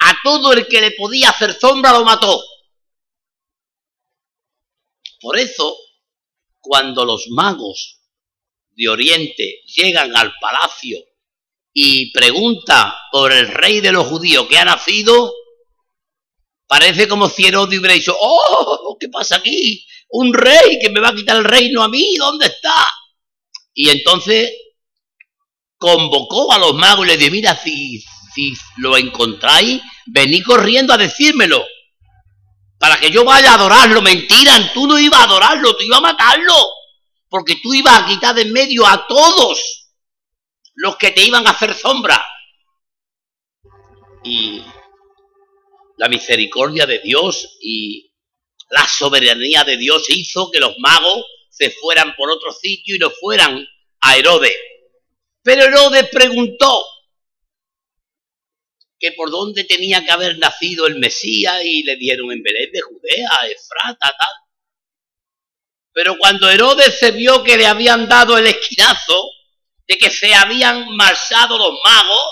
a 0.00 0.14
todo 0.22 0.52
el 0.52 0.66
que 0.68 0.80
le 0.80 0.92
podía 0.92 1.30
hacer 1.30 1.52
sombra 1.52 1.92
lo 1.92 2.04
mató. 2.04 2.40
Por 5.20 5.38
eso, 5.38 5.76
cuando 6.66 7.04
los 7.04 7.28
magos 7.28 8.00
de 8.70 8.88
Oriente 8.88 9.60
llegan 9.76 10.16
al 10.16 10.34
palacio 10.40 10.98
y 11.72 12.10
pregunta 12.10 12.98
por 13.12 13.32
el 13.32 13.48
rey 13.48 13.80
de 13.80 13.92
los 13.92 14.06
judíos 14.06 14.46
que 14.48 14.58
ha 14.58 14.64
nacido, 14.64 15.32
parece 16.66 17.06
como 17.06 17.28
si 17.28 17.46
Herodes 17.46 17.78
hubiera 17.78 17.94
dicho, 17.94 18.16
oh, 18.18 18.96
¿qué 18.98 19.08
pasa 19.08 19.36
aquí? 19.36 19.86
Un 20.08 20.34
rey 20.34 20.78
que 20.80 20.90
me 20.90 21.00
va 21.00 21.10
a 21.10 21.14
quitar 21.14 21.36
el 21.36 21.44
reino 21.44 21.82
a 21.82 21.88
mí, 21.88 22.16
¿dónde 22.16 22.46
está? 22.46 22.74
Y 23.72 23.90
entonces 23.90 24.52
convocó 25.78 26.52
a 26.52 26.58
los 26.58 26.74
magos 26.74 27.06
y 27.06 27.10
les 27.10 27.18
dijo, 27.18 27.32
mira, 27.32 27.56
si, 27.56 28.02
si 28.34 28.54
lo 28.78 28.96
encontráis, 28.96 29.80
venid 30.06 30.42
corriendo 30.44 30.92
a 30.92 30.98
decírmelo, 30.98 31.64
para 32.78 32.98
que 32.98 33.10
yo 33.10 33.24
vaya 33.24 33.52
a 33.52 33.54
adorarlo. 33.54 34.02
Mentira, 34.02 34.72
tú 34.72 34.86
no 34.86 34.98
ibas 34.98 35.20
a 35.20 35.24
adorarlo, 35.24 35.76
tú 35.76 35.84
ibas 35.84 35.98
a 35.98 36.02
matarlo, 36.02 36.54
porque 37.28 37.56
tú 37.62 37.74
ibas 37.74 38.02
a 38.02 38.06
quitar 38.06 38.34
de 38.34 38.42
en 38.42 38.52
medio 38.52 38.86
a 38.86 39.06
todos 39.06 39.86
los 40.74 40.96
que 40.96 41.10
te 41.10 41.24
iban 41.24 41.46
a 41.46 41.50
hacer 41.50 41.74
sombra. 41.74 42.22
Y 44.24 44.62
la 45.96 46.08
misericordia 46.08 46.86
de 46.86 46.98
Dios 46.98 47.56
y 47.60 48.12
la 48.70 48.86
soberanía 48.86 49.64
de 49.64 49.76
Dios 49.76 50.10
hizo 50.10 50.50
que 50.50 50.60
los 50.60 50.78
magos 50.78 51.24
se 51.48 51.70
fueran 51.70 52.14
por 52.16 52.30
otro 52.30 52.52
sitio 52.52 52.96
y 52.96 52.98
no 52.98 53.10
fueran 53.10 53.66
a 54.00 54.16
Herodes. 54.16 54.56
Pero 55.42 55.64
Herodes 55.64 56.08
preguntó 56.10 56.84
que 58.98 59.12
por 59.12 59.30
dónde 59.30 59.64
tenía 59.64 60.04
que 60.04 60.10
haber 60.10 60.38
nacido 60.38 60.86
el 60.86 60.96
Mesías 60.96 61.62
y 61.64 61.82
le 61.82 61.96
dieron 61.96 62.32
en 62.32 62.42
Belén 62.42 62.70
de 62.72 62.80
Judea, 62.80 63.30
Efrata, 63.50 64.14
tal. 64.18 64.28
Pero 65.92 66.16
cuando 66.18 66.50
Herodes 66.50 66.98
se 66.98 67.10
vio 67.10 67.42
que 67.42 67.56
le 67.56 67.66
habían 67.66 68.08
dado 68.08 68.36
el 68.36 68.46
esquinazo, 68.46 69.30
de 69.86 69.96
que 69.98 70.10
se 70.10 70.34
habían 70.34 70.94
marchado 70.96 71.58
los 71.58 71.78
magos, 71.84 72.22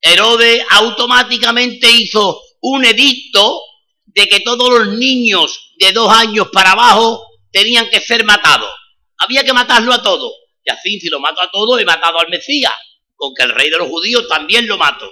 Herodes 0.00 0.64
automáticamente 0.70 1.90
hizo 1.90 2.40
un 2.60 2.84
edicto 2.84 3.62
de 4.04 4.26
que 4.28 4.40
todos 4.40 4.70
los 4.70 4.88
niños 4.96 5.74
de 5.78 5.92
dos 5.92 6.12
años 6.12 6.48
para 6.52 6.72
abajo 6.72 7.26
tenían 7.50 7.88
que 7.88 8.00
ser 8.00 8.24
matados. 8.24 8.70
Había 9.18 9.44
que 9.44 9.52
matarlo 9.52 9.92
a 9.92 10.02
todos. 10.02 10.32
Y 10.64 10.70
así, 10.70 11.00
si 11.00 11.08
lo 11.08 11.20
mato 11.20 11.40
a 11.40 11.50
todos, 11.50 11.80
he 11.80 11.84
matado 11.84 12.18
al 12.18 12.28
Mesías, 12.28 12.72
con 13.14 13.32
que 13.34 13.44
el 13.44 13.50
rey 13.50 13.70
de 13.70 13.78
los 13.78 13.88
judíos 13.88 14.26
también 14.28 14.66
lo 14.66 14.76
mato. 14.76 15.10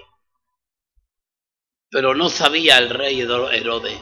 Pero 1.94 2.12
no 2.12 2.28
sabía 2.28 2.78
el 2.78 2.90
rey 2.90 3.20
Herodes 3.20 4.00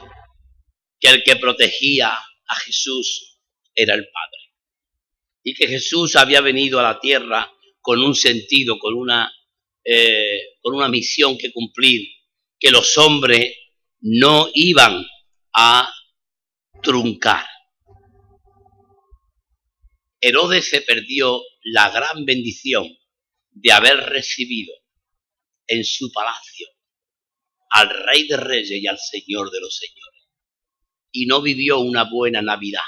que 0.98 1.10
el 1.10 1.22
que 1.22 1.36
protegía 1.36 2.08
a 2.08 2.54
Jesús 2.64 3.38
era 3.74 3.92
el 3.94 4.08
Padre 4.10 4.54
y 5.42 5.52
que 5.52 5.68
Jesús 5.68 6.16
había 6.16 6.40
venido 6.40 6.80
a 6.80 6.84
la 6.84 7.00
tierra 7.00 7.52
con 7.82 8.02
un 8.02 8.14
sentido, 8.14 8.78
con 8.78 8.94
una, 8.94 9.30
eh, 9.84 10.56
con 10.62 10.74
una 10.74 10.88
misión 10.88 11.36
que 11.36 11.52
cumplir, 11.52 12.08
que 12.58 12.70
los 12.70 12.96
hombres 12.96 13.54
no 14.00 14.48
iban 14.54 15.04
a 15.52 15.94
truncar. 16.82 17.44
Herodes 20.18 20.66
se 20.70 20.80
perdió 20.80 21.42
la 21.64 21.90
gran 21.90 22.24
bendición 22.24 22.88
de 23.50 23.70
haber 23.70 23.98
recibido 23.98 24.72
en 25.66 25.84
su 25.84 26.10
palacio 26.10 26.68
al 27.72 27.88
Rey 28.06 28.26
de 28.26 28.36
Reyes 28.36 28.82
y 28.82 28.86
al 28.86 28.98
Señor 28.98 29.50
de 29.50 29.60
los 29.60 29.76
Señores. 29.76 30.28
Y 31.12 31.26
no 31.26 31.42
vivió 31.42 31.80
una 31.80 32.08
buena 32.10 32.42
Navidad. 32.42 32.82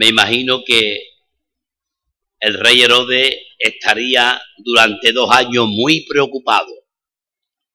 me 0.00 0.08
imagino 0.08 0.64
que 0.64 0.98
el 2.38 2.54
rey 2.54 2.80
Herodes 2.80 3.36
estaría 3.58 4.40
durante 4.56 5.12
dos 5.12 5.30
años 5.30 5.66
muy 5.68 6.06
preocupado 6.06 6.72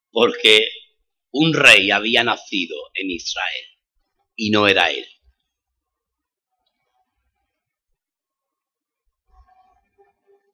porque 0.10 0.68
un 1.30 1.54
rey 1.54 1.92
había 1.92 2.24
nacido 2.24 2.76
en 2.96 3.12
Israel 3.12 3.66
y 4.36 4.50
no 4.50 4.68
era 4.68 4.90
él. 4.90 5.06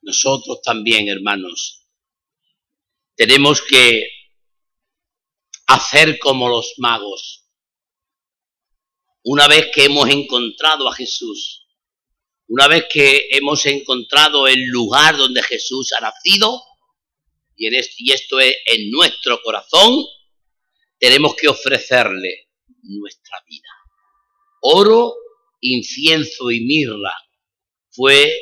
Nosotros 0.01 0.61
también, 0.61 1.07
hermanos, 1.07 1.80
tenemos 3.21 3.61
que 3.61 4.09
hacer 5.67 6.17
como 6.17 6.49
los 6.49 6.73
magos 6.79 7.45
una 9.23 9.47
vez 9.47 9.69
que 9.71 9.83
hemos 9.83 10.09
encontrado 10.09 10.89
a 10.89 10.95
Jesús, 10.95 11.67
una 12.47 12.67
vez 12.67 12.87
que 12.91 13.27
hemos 13.29 13.63
encontrado 13.67 14.47
el 14.47 14.65
lugar 14.69 15.17
donde 15.17 15.43
Jesús 15.43 15.91
ha 15.93 16.01
nacido, 16.01 16.63
y, 17.55 17.67
esto 18.11 18.39
es 18.39 18.55
en 18.65 18.89
nuestro 18.89 19.39
corazón, 19.43 20.03
tenemos 20.97 21.35
que 21.35 21.47
ofrecerle 21.47 22.49
nuestra 22.81 23.37
vida. 23.47 23.69
Oro, 24.61 25.13
incienso 25.59 26.49
y 26.49 26.61
mirra 26.61 27.13
fue 27.91 28.35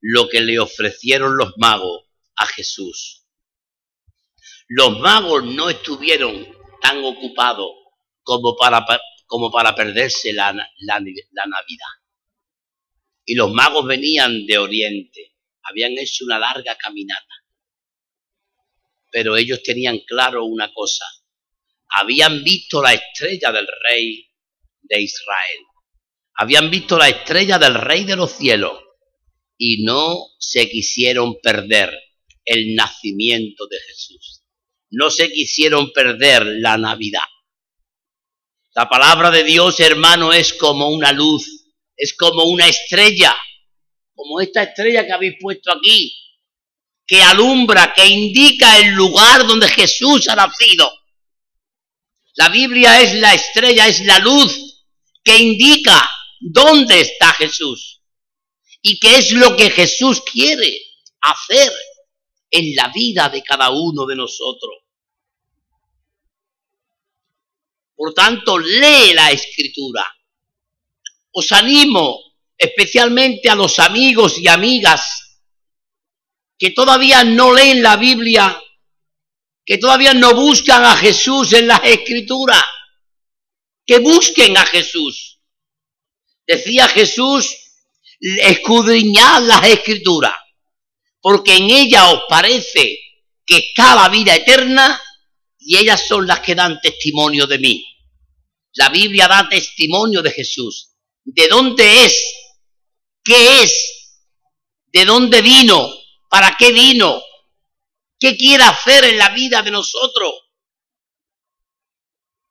lo 0.00 0.30
que 0.30 0.40
le 0.40 0.58
ofrecieron 0.58 1.36
los 1.36 1.52
magos 1.58 2.04
a 2.36 2.46
Jesús. 2.46 3.23
Los 4.68 4.98
magos 4.98 5.44
no 5.44 5.68
estuvieron 5.70 6.46
tan 6.80 7.04
ocupados 7.04 7.70
como 8.22 8.56
para 8.56 8.84
como 9.26 9.50
para 9.50 9.74
perderse 9.74 10.32
la, 10.32 10.52
Navidad. 10.52 11.92
Y 13.24 13.34
los 13.34 13.50
magos 13.50 13.86
venían 13.86 14.46
de 14.46 14.58
Oriente, 14.58 15.34
habían 15.62 15.98
hecho 15.98 16.24
una 16.24 16.38
larga 16.38 16.76
caminata. 16.76 17.34
Pero 19.10 19.36
ellos 19.36 19.62
tenían 19.62 19.98
claro 20.06 20.44
una 20.44 20.72
cosa, 20.72 21.04
habían 21.96 22.44
visto 22.44 22.82
la 22.82 22.92
estrella 22.92 23.50
del 23.50 23.66
rey 23.88 24.24
de 24.82 25.00
Israel, 25.00 25.60
habían 26.34 26.70
visto 26.70 26.98
la 26.98 27.08
estrella 27.08 27.58
del 27.58 27.74
rey 27.74 28.04
de 28.04 28.16
los 28.16 28.32
cielos 28.32 28.78
y 29.56 29.84
no 29.84 30.28
se 30.38 30.68
quisieron 30.68 31.40
perder 31.40 31.92
el 32.44 32.74
nacimiento 32.74 33.66
de 33.66 33.80
Jesús. 33.80 34.43
No 34.94 35.10
se 35.10 35.30
quisieron 35.32 35.92
perder 35.92 36.44
la 36.46 36.78
Navidad. 36.78 37.24
La 38.74 38.88
palabra 38.88 39.30
de 39.30 39.44
Dios, 39.44 39.80
hermano, 39.80 40.32
es 40.32 40.52
como 40.52 40.88
una 40.88 41.12
luz, 41.12 41.66
es 41.96 42.14
como 42.16 42.44
una 42.44 42.68
estrella, 42.68 43.36
como 44.14 44.40
esta 44.40 44.62
estrella 44.62 45.04
que 45.04 45.12
habéis 45.12 45.34
puesto 45.40 45.72
aquí. 45.72 46.16
que 47.06 47.20
alumbra, 47.22 47.92
que 47.92 48.06
indica 48.06 48.78
el 48.78 48.92
lugar 48.94 49.46
donde 49.46 49.68
Jesús 49.68 50.26
ha 50.28 50.36
nacido. 50.36 50.90
La 52.36 52.48
Biblia 52.48 53.02
es 53.02 53.14
la 53.16 53.34
estrella, 53.34 53.86
es 53.86 54.00
la 54.06 54.18
luz 54.20 54.86
que 55.22 55.36
indica 55.36 56.10
dónde 56.40 57.00
está 57.00 57.32
Jesús 57.34 58.00
y 58.80 58.98
qué 58.98 59.18
es 59.18 59.32
lo 59.32 59.54
que 59.54 59.70
Jesús 59.70 60.22
quiere 60.22 60.78
hacer 61.20 61.72
en 62.50 62.74
la 62.74 62.88
vida 62.88 63.28
de 63.28 63.42
cada 63.42 63.70
uno 63.70 64.06
de 64.06 64.16
nosotros. 64.16 64.83
Por 68.04 68.12
tanto, 68.12 68.58
lee 68.58 69.14
la 69.14 69.30
escritura. 69.30 70.04
Os 71.32 71.50
animo 71.52 72.34
especialmente 72.54 73.48
a 73.48 73.54
los 73.54 73.78
amigos 73.78 74.36
y 74.36 74.46
amigas 74.46 75.40
que 76.58 76.72
todavía 76.72 77.24
no 77.24 77.54
leen 77.54 77.82
la 77.82 77.96
Biblia, 77.96 78.62
que 79.64 79.78
todavía 79.78 80.12
no 80.12 80.34
buscan 80.34 80.84
a 80.84 80.94
Jesús 80.98 81.54
en 81.54 81.66
las 81.66 81.80
escrituras, 81.82 82.62
que 83.86 84.00
busquen 84.00 84.54
a 84.58 84.66
Jesús. 84.66 85.40
Decía 86.46 86.88
Jesús, 86.88 87.56
escudriñad 88.20 89.44
las 89.44 89.66
escrituras, 89.66 90.34
porque 91.22 91.56
en 91.56 91.70
ellas 91.70 92.12
os 92.12 92.24
parece 92.28 92.98
que 93.46 93.56
está 93.56 93.94
la 93.94 94.10
vida 94.10 94.34
eterna 94.34 95.00
y 95.58 95.78
ellas 95.78 96.06
son 96.06 96.26
las 96.26 96.40
que 96.40 96.54
dan 96.54 96.78
testimonio 96.82 97.46
de 97.46 97.58
mí. 97.58 97.93
La 98.74 98.88
Biblia 98.88 99.28
da 99.28 99.48
testimonio 99.48 100.22
de 100.22 100.30
Jesús. 100.30 100.94
¿De 101.24 101.48
dónde 101.48 102.04
es? 102.04 102.34
¿Qué 103.22 103.62
es? 103.62 104.20
¿De 104.86 105.04
dónde 105.04 105.42
vino? 105.42 105.92
¿Para 106.28 106.56
qué 106.56 106.72
vino? 106.72 107.22
¿Qué 108.18 108.36
quiere 108.36 108.64
hacer 108.64 109.04
en 109.04 109.18
la 109.18 109.30
vida 109.30 109.62
de 109.62 109.70
nosotros? 109.70 110.32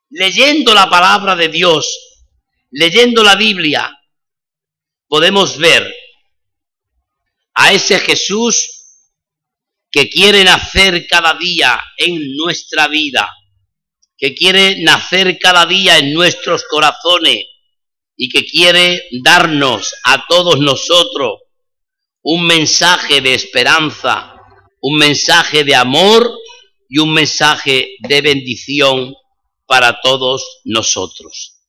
Leyendo 0.09 0.73
la 0.73 0.89
palabra 0.89 1.35
de 1.35 1.49
Dios, 1.49 1.87
leyendo 2.71 3.23
la 3.23 3.35
Biblia, 3.35 3.91
podemos 5.07 5.57
ver 5.57 5.93
a 7.55 7.71
ese 7.71 7.99
Jesús 7.99 8.69
que 9.91 10.09
quiere 10.09 10.43
nacer 10.43 11.05
cada 11.07 11.35
día 11.35 11.79
en 11.97 12.35
nuestra 12.35 12.87
vida, 12.87 13.29
que 14.23 14.33
quiere 14.33 14.81
nacer 14.83 15.37
cada 15.37 15.65
día 15.65 15.97
en 15.97 16.13
nuestros 16.13 16.63
corazones 16.69 17.45
y 18.15 18.29
que 18.29 18.45
quiere 18.45 19.03
darnos 19.21 19.93
a 20.05 20.25
todos 20.29 20.61
nosotros 20.61 21.41
un 22.21 22.47
mensaje 22.47 23.19
de 23.19 23.33
esperanza, 23.33 24.33
un 24.79 24.97
mensaje 24.97 25.65
de 25.65 25.75
amor 25.75 26.31
y 26.87 26.99
un 26.99 27.13
mensaje 27.13 27.97
de 27.99 28.21
bendición 28.21 29.13
para 29.65 29.99
todos 29.99 30.61
nosotros. 30.63 31.59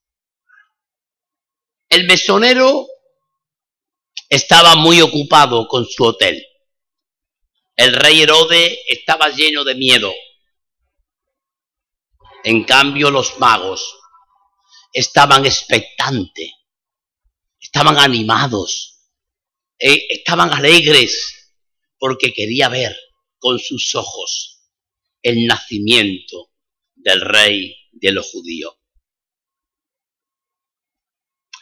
El 1.89 2.07
mesonero 2.07 2.87
estaba 4.29 4.77
muy 4.77 5.01
ocupado 5.01 5.67
con 5.67 5.89
su 5.89 6.05
hotel. 6.05 6.41
El 7.75 7.95
rey 7.95 8.23
Herodes 8.23 8.79
estaba 8.87 9.31
lleno 9.31 9.65
de 9.65 9.75
miedo. 9.75 10.15
En 12.45 12.65
cambio, 12.65 13.11
los 13.11 13.39
magos 13.39 13.99
estaban 14.93 15.47
expectantes, 15.47 16.53
estaban 17.59 17.97
animados, 17.97 19.01
eh, 19.79 20.07
estaban 20.11 20.53
alegres, 20.53 21.55
porque 21.99 22.35
quería 22.35 22.69
ver 22.69 22.95
con 23.39 23.59
sus 23.59 23.95
ojos 23.95 24.69
el 25.23 25.47
nacimiento 25.47 26.51
del 26.95 27.23
rey 27.23 27.75
de 27.93 28.13
los 28.13 28.31
judíos. 28.31 28.75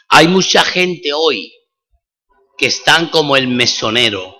Hay 0.09 0.27
mucha 0.27 0.65
gente 0.65 1.13
hoy 1.13 1.51
que 2.57 2.65
están 2.65 3.07
como 3.07 3.37
el 3.37 3.47
mesonero 3.47 4.37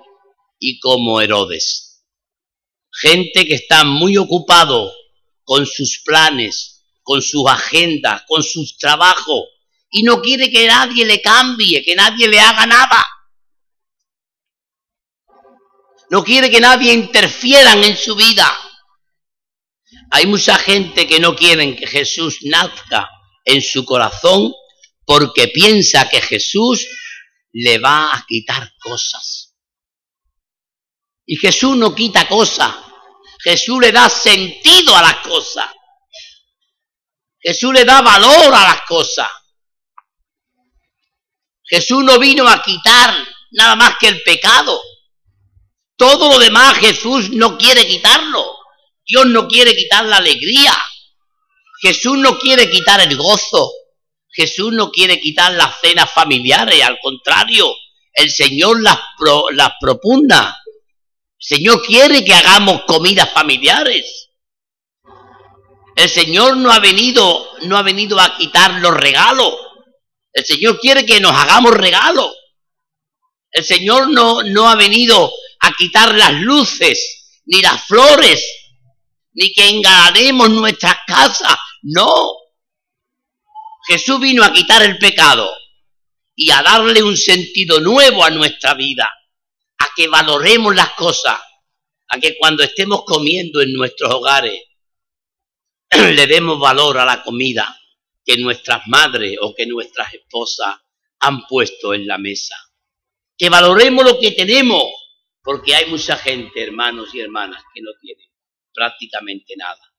y 0.59 0.77
como 0.79 1.21
Herodes. 1.21 2.05
Gente 2.91 3.47
que 3.47 3.55
está 3.55 3.85
muy 3.85 4.17
ocupado 4.17 4.93
con 5.53 5.67
sus 5.67 6.01
planes, 6.03 6.83
con 7.03 7.21
sus 7.21 7.47
agendas, 7.47 8.23
con 8.27 8.41
sus 8.41 8.75
trabajos 8.75 9.49
y 9.91 10.01
no 10.01 10.19
quiere 10.19 10.49
que 10.49 10.65
nadie 10.65 11.05
le 11.05 11.21
cambie, 11.21 11.83
que 11.83 11.95
nadie 11.95 12.27
le 12.27 12.39
haga 12.39 12.65
nada. 12.65 13.05
No 16.09 16.23
quiere 16.23 16.49
que 16.49 16.59
nadie 16.59 16.91
interfieran 16.91 17.83
en 17.83 17.95
su 17.95 18.15
vida. 18.15 18.51
Hay 20.09 20.25
mucha 20.25 20.57
gente 20.57 21.05
que 21.05 21.19
no 21.19 21.35
quieren 21.35 21.75
que 21.75 21.85
Jesús 21.85 22.39
nazca 22.41 23.07
en 23.45 23.61
su 23.61 23.85
corazón 23.85 24.51
porque 25.05 25.49
piensa 25.49 26.09
que 26.09 26.19
Jesús 26.19 26.87
le 27.51 27.77
va 27.77 28.11
a 28.11 28.25
quitar 28.27 28.73
cosas. 28.79 29.55
Y 31.27 31.35
Jesús 31.35 31.77
no 31.77 31.93
quita 31.93 32.27
cosas. 32.27 32.73
Jesús 33.43 33.79
le 33.81 33.91
da 33.91 34.09
sentido 34.09 34.95
a 34.95 35.01
las 35.01 35.17
cosas. 35.17 35.65
Jesús 37.39 37.73
le 37.73 37.83
da 37.83 38.01
valor 38.01 38.55
a 38.55 38.63
las 38.63 38.81
cosas. 38.83 39.27
Jesús 41.65 42.03
no 42.03 42.19
vino 42.19 42.47
a 42.47 42.61
quitar 42.61 43.13
nada 43.51 43.75
más 43.75 43.97
que 43.97 44.07
el 44.07 44.23
pecado. 44.23 44.81
Todo 45.97 46.29
lo 46.29 46.39
demás 46.39 46.77
Jesús 46.77 47.31
no 47.31 47.57
quiere 47.57 47.85
quitarlo. 47.85 48.57
Dios 49.05 49.25
no 49.25 49.47
quiere 49.47 49.75
quitar 49.75 50.05
la 50.05 50.17
alegría. 50.17 50.73
Jesús 51.81 52.17
no 52.17 52.39
quiere 52.39 52.69
quitar 52.69 53.01
el 53.01 53.17
gozo. 53.17 53.71
Jesús 54.29 54.71
no 54.71 54.89
quiere 54.89 55.19
quitar 55.19 55.51
las 55.53 55.79
cenas 55.81 56.11
familiares, 56.11 56.81
al 56.81 56.97
contrario, 57.01 57.75
el 58.13 58.31
Señor 58.31 58.81
las, 58.81 58.97
propugna. 59.79 60.62
Señor 61.45 61.85
quiere 61.85 62.23
que 62.23 62.33
hagamos 62.33 62.83
comidas 62.83 63.29
familiares. 63.33 64.29
El 65.93 66.09
Señor 66.09 66.55
no 66.55 66.71
ha 66.71 66.79
venido, 66.79 67.57
no 67.63 67.75
ha 67.75 67.81
venido 67.81 68.17
a 68.17 68.37
quitar 68.37 68.79
los 68.79 68.93
regalos. 68.93 69.53
El 70.31 70.45
Señor 70.45 70.79
quiere 70.79 71.05
que 71.05 71.19
nos 71.19 71.33
hagamos 71.33 71.73
regalos. 71.73 72.33
El 73.51 73.65
Señor 73.65 74.09
no, 74.09 74.41
no 74.41 74.69
ha 74.69 74.75
venido 74.75 75.33
a 75.59 75.73
quitar 75.73 76.15
las 76.15 76.31
luces, 76.31 77.41
ni 77.45 77.61
las 77.61 77.85
flores, 77.87 78.41
ni 79.33 79.51
que 79.51 79.67
engalanemos 79.67 80.49
nuestras 80.49 80.95
casas. 81.05 81.57
No. 81.81 82.37
Jesús 83.85 84.17
vino 84.21 84.45
a 84.45 84.53
quitar 84.53 84.81
el 84.81 84.97
pecado 84.97 85.53
y 86.37 86.51
a 86.51 86.63
darle 86.63 87.03
un 87.03 87.17
sentido 87.17 87.81
nuevo 87.81 88.23
a 88.23 88.29
nuestra 88.29 88.75
vida, 88.75 89.13
que 89.95 90.07
valoremos 90.07 90.75
las 90.75 90.91
cosas, 90.93 91.39
a 92.09 92.19
que 92.19 92.37
cuando 92.37 92.63
estemos 92.63 93.03
comiendo 93.05 93.61
en 93.61 93.73
nuestros 93.73 94.13
hogares 94.13 94.61
le 95.91 96.27
demos 96.27 96.59
valor 96.59 96.97
a 96.97 97.05
la 97.05 97.23
comida 97.23 97.77
que 98.25 98.37
nuestras 98.37 98.87
madres 98.87 99.37
o 99.41 99.53
que 99.53 99.65
nuestras 99.65 100.13
esposas 100.13 100.75
han 101.19 101.45
puesto 101.47 101.93
en 101.93 102.07
la 102.07 102.17
mesa. 102.17 102.55
Que 103.37 103.49
valoremos 103.49 104.05
lo 104.05 104.19
que 104.19 104.31
tenemos, 104.31 104.83
porque 105.41 105.75
hay 105.75 105.89
mucha 105.89 106.17
gente, 106.17 106.63
hermanos 106.63 107.13
y 107.13 107.19
hermanas, 107.19 107.63
que 107.73 107.81
no 107.81 107.91
tienen 107.99 108.27
prácticamente 108.73 109.55
nada 109.57 109.93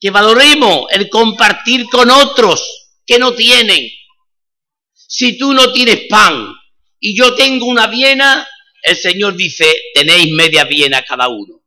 que 0.00 0.10
valoremos 0.10 0.86
el 0.90 1.08
compartir 1.08 1.86
con 1.86 2.10
otros 2.10 2.92
que 3.04 3.18
no 3.18 3.34
tienen. 3.34 3.88
Si 4.92 5.38
tú 5.38 5.52
no 5.52 5.72
tienes 5.72 6.06
pan 6.08 6.54
y 7.00 7.16
yo 7.16 7.34
tengo 7.34 7.66
una 7.66 7.86
viena, 7.86 8.46
el 8.82 8.96
Señor 8.96 9.36
dice, 9.36 9.66
tenéis 9.94 10.32
media 10.32 10.64
viena 10.64 11.02
cada 11.02 11.28
uno. 11.28 11.64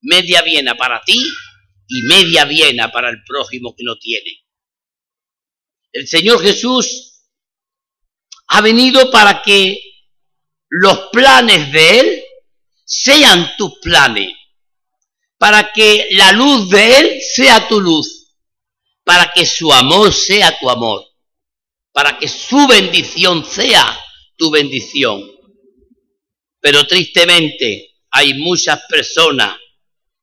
Media 0.00 0.42
viena 0.42 0.76
para 0.76 1.02
ti 1.02 1.22
y 1.88 2.02
media 2.02 2.44
viena 2.44 2.90
para 2.90 3.10
el 3.10 3.22
prójimo 3.24 3.74
que 3.76 3.84
no 3.84 3.96
tiene. 3.96 4.44
El 5.92 6.06
Señor 6.06 6.42
Jesús 6.42 7.24
ha 8.48 8.60
venido 8.60 9.10
para 9.10 9.42
que 9.42 9.80
los 10.68 11.08
planes 11.10 11.72
de 11.72 12.00
Él 12.00 12.24
sean 12.84 13.56
tus 13.56 13.78
planes 13.80 14.38
para 15.38 15.72
que 15.72 16.08
la 16.10 16.32
luz 16.32 16.68
de 16.68 16.98
Él 16.98 17.20
sea 17.22 17.68
tu 17.68 17.80
luz, 17.80 18.34
para 19.04 19.32
que 19.32 19.46
su 19.46 19.72
amor 19.72 20.12
sea 20.12 20.58
tu 20.58 20.68
amor, 20.68 21.06
para 21.92 22.18
que 22.18 22.28
su 22.28 22.66
bendición 22.66 23.44
sea 23.44 23.98
tu 24.36 24.50
bendición. 24.50 25.24
Pero 26.60 26.86
tristemente 26.86 27.96
hay 28.10 28.34
muchas 28.34 28.80
personas 28.88 29.56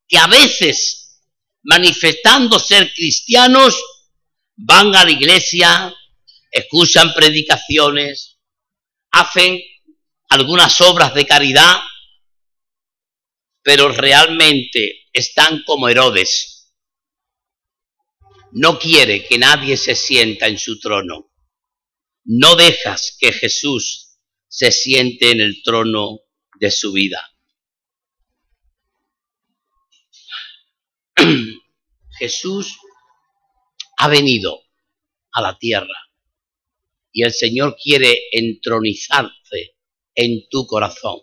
que 0.08 0.18
a 0.18 0.28
veces, 0.28 1.22
manifestando 1.64 2.60
ser 2.60 2.94
cristianos, 2.94 3.76
van 4.56 4.96
a 4.96 5.04
la 5.04 5.12
iglesia, 5.12 5.94
escuchan 6.52 7.14
predicaciones, 7.14 8.38
hacen 9.12 9.62
algunas 10.30 10.80
obras 10.82 11.14
de 11.14 11.26
caridad, 11.26 11.78
pero 13.62 13.90
realmente 13.90 15.08
están 15.12 15.64
como 15.64 15.90
Herodes. 15.90 16.74
No 18.52 18.80
quiere 18.80 19.26
que 19.26 19.38
nadie 19.38 19.76
se 19.76 19.96
sienta 19.96 20.48
en 20.48 20.58
su 20.58 20.80
trono. 20.80 21.32
No 22.24 22.56
dejas 22.56 23.18
que 23.20 23.34
Jesús 23.34 24.20
se 24.48 24.72
siente 24.72 25.32
en 25.32 25.42
el 25.42 25.62
trono 25.64 26.20
de 26.60 26.72
su 26.72 26.92
vida. 26.92 27.22
Jesús 32.20 32.78
ha 33.98 34.08
venido 34.08 34.62
a 35.32 35.42
la 35.42 35.58
tierra 35.58 36.10
y 37.12 37.24
el 37.24 37.34
Señor 37.34 37.78
quiere 37.82 38.24
entronizarse 38.32 39.76
en 40.16 40.48
tu 40.50 40.66
corazón. 40.68 41.20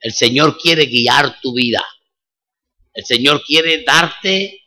El 0.00 0.12
Señor 0.12 0.58
quiere 0.58 0.86
guiar 0.86 1.40
tu 1.40 1.54
vida. 1.54 1.84
El 2.92 3.04
Señor 3.04 3.42
quiere 3.44 3.84
darte 3.84 4.62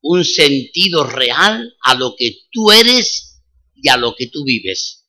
un 0.00 0.24
sentido 0.24 1.04
real 1.04 1.76
a 1.82 1.94
lo 1.94 2.14
que 2.16 2.46
tú 2.50 2.70
eres 2.70 3.42
y 3.74 3.88
a 3.88 3.96
lo 3.96 4.14
que 4.14 4.28
tú 4.28 4.44
vives. 4.44 5.06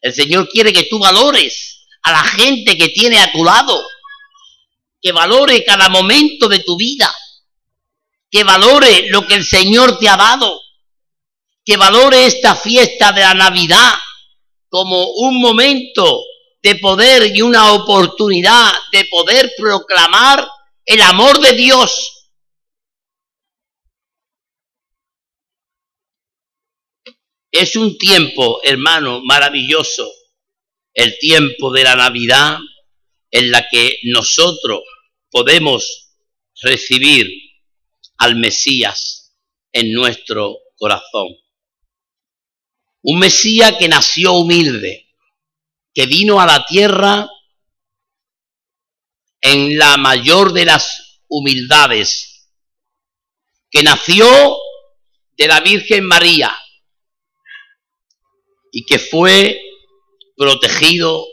El 0.00 0.12
Señor 0.12 0.48
quiere 0.48 0.72
que 0.72 0.84
tú 0.84 0.98
valores 0.98 1.81
a 2.02 2.12
la 2.12 2.24
gente 2.24 2.76
que 2.76 2.88
tiene 2.88 3.18
a 3.18 3.30
tu 3.30 3.44
lado, 3.44 3.84
que 5.00 5.12
valore 5.12 5.64
cada 5.64 5.88
momento 5.88 6.48
de 6.48 6.60
tu 6.60 6.76
vida, 6.76 7.12
que 8.30 8.44
valore 8.44 9.08
lo 9.10 9.26
que 9.26 9.34
el 9.34 9.44
Señor 9.44 9.98
te 9.98 10.08
ha 10.08 10.16
dado, 10.16 10.60
que 11.64 11.76
valore 11.76 12.26
esta 12.26 12.56
fiesta 12.56 13.12
de 13.12 13.20
la 13.20 13.34
Navidad 13.34 13.92
como 14.68 15.04
un 15.12 15.40
momento 15.40 16.22
de 16.62 16.76
poder 16.76 17.36
y 17.36 17.42
una 17.42 17.72
oportunidad 17.72 18.72
de 18.90 19.04
poder 19.06 19.52
proclamar 19.56 20.48
el 20.84 21.00
amor 21.02 21.38
de 21.40 21.52
Dios. 21.52 22.30
Es 27.50 27.76
un 27.76 27.98
tiempo, 27.98 28.60
hermano, 28.62 29.20
maravilloso, 29.22 30.10
el 30.94 31.18
tiempo 31.18 31.72
de 31.72 31.84
la 31.84 31.96
Navidad 31.96 32.58
en 33.30 33.50
la 33.50 33.66
que 33.68 33.98
nosotros 34.04 34.82
podemos 35.30 36.10
recibir 36.60 37.28
al 38.18 38.36
Mesías 38.36 39.34
en 39.72 39.92
nuestro 39.92 40.58
corazón. 40.76 41.28
Un 43.02 43.18
Mesías 43.18 43.74
que 43.78 43.88
nació 43.88 44.34
humilde, 44.34 45.08
que 45.94 46.06
vino 46.06 46.40
a 46.40 46.46
la 46.46 46.64
tierra 46.66 47.28
en 49.40 49.76
la 49.76 49.96
mayor 49.96 50.52
de 50.52 50.66
las 50.66 51.20
humildades, 51.28 52.48
que 53.70 53.82
nació 53.82 54.26
de 55.36 55.48
la 55.48 55.60
Virgen 55.60 56.04
María 56.04 56.54
y 58.70 58.84
que 58.84 58.98
fue 58.98 59.71
protegido 60.36 61.24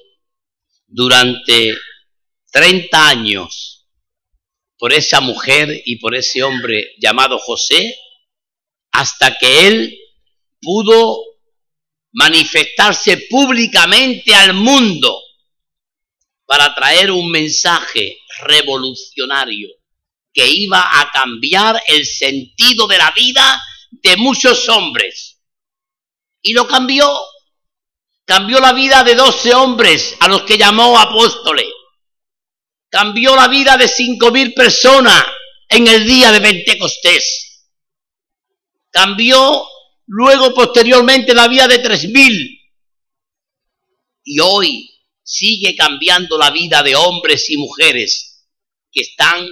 durante 0.87 1.75
30 2.51 3.09
años 3.09 3.87
por 4.77 4.93
esa 4.93 5.19
mujer 5.19 5.81
y 5.85 5.97
por 5.97 6.15
ese 6.15 6.41
hombre 6.43 6.93
llamado 6.99 7.37
José, 7.37 7.95
hasta 8.91 9.37
que 9.37 9.67
él 9.67 9.99
pudo 10.61 11.19
manifestarse 12.11 13.27
públicamente 13.29 14.33
al 14.33 14.53
mundo 14.53 15.21
para 16.45 16.73
traer 16.73 17.11
un 17.11 17.29
mensaje 17.29 18.17
revolucionario 18.41 19.69
que 20.33 20.47
iba 20.47 20.99
a 20.99 21.11
cambiar 21.11 21.81
el 21.87 22.05
sentido 22.05 22.87
de 22.87 22.97
la 22.97 23.11
vida 23.11 23.61
de 23.91 24.17
muchos 24.17 24.67
hombres. 24.69 25.41
Y 26.41 26.53
lo 26.53 26.67
cambió. 26.67 27.05
Cambió 28.29 28.59
la 28.59 28.73
vida 28.73 29.03
de 29.03 29.15
doce 29.15 29.55
hombres 29.55 30.15
a 30.19 30.27
los 30.27 30.43
que 30.43 30.55
llamó 30.55 30.99
apóstoles. 30.99 31.65
Cambió 32.87 33.35
la 33.35 33.47
vida 33.47 33.75
de 33.75 33.87
cinco 33.87 34.29
mil 34.29 34.53
personas 34.53 35.25
en 35.67 35.87
el 35.87 36.05
día 36.05 36.31
de 36.31 36.39
Pentecostés. 36.39 37.65
Cambió 38.91 39.65
luego 40.05 40.53
posteriormente 40.53 41.33
la 41.33 41.47
vida 41.47 41.67
de 41.67 41.81
3.000 41.81 42.71
y 44.25 44.39
hoy 44.41 44.91
sigue 45.23 45.75
cambiando 45.75 46.37
la 46.37 46.51
vida 46.51 46.83
de 46.83 46.95
hombres 46.95 47.49
y 47.49 47.57
mujeres 47.57 48.47
que 48.91 49.01
están 49.01 49.49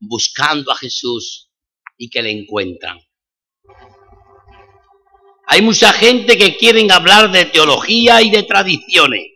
buscando 0.00 0.72
a 0.72 0.76
Jesús 0.76 1.48
y 1.96 2.10
que 2.10 2.22
le 2.22 2.32
encuentran. 2.32 2.98
Hay 5.46 5.62
mucha 5.62 5.92
gente 5.92 6.36
que 6.36 6.56
quieren 6.56 6.90
hablar 6.90 7.30
de 7.30 7.44
teología 7.46 8.20
y 8.20 8.30
de 8.30 8.42
tradiciones. 8.42 9.26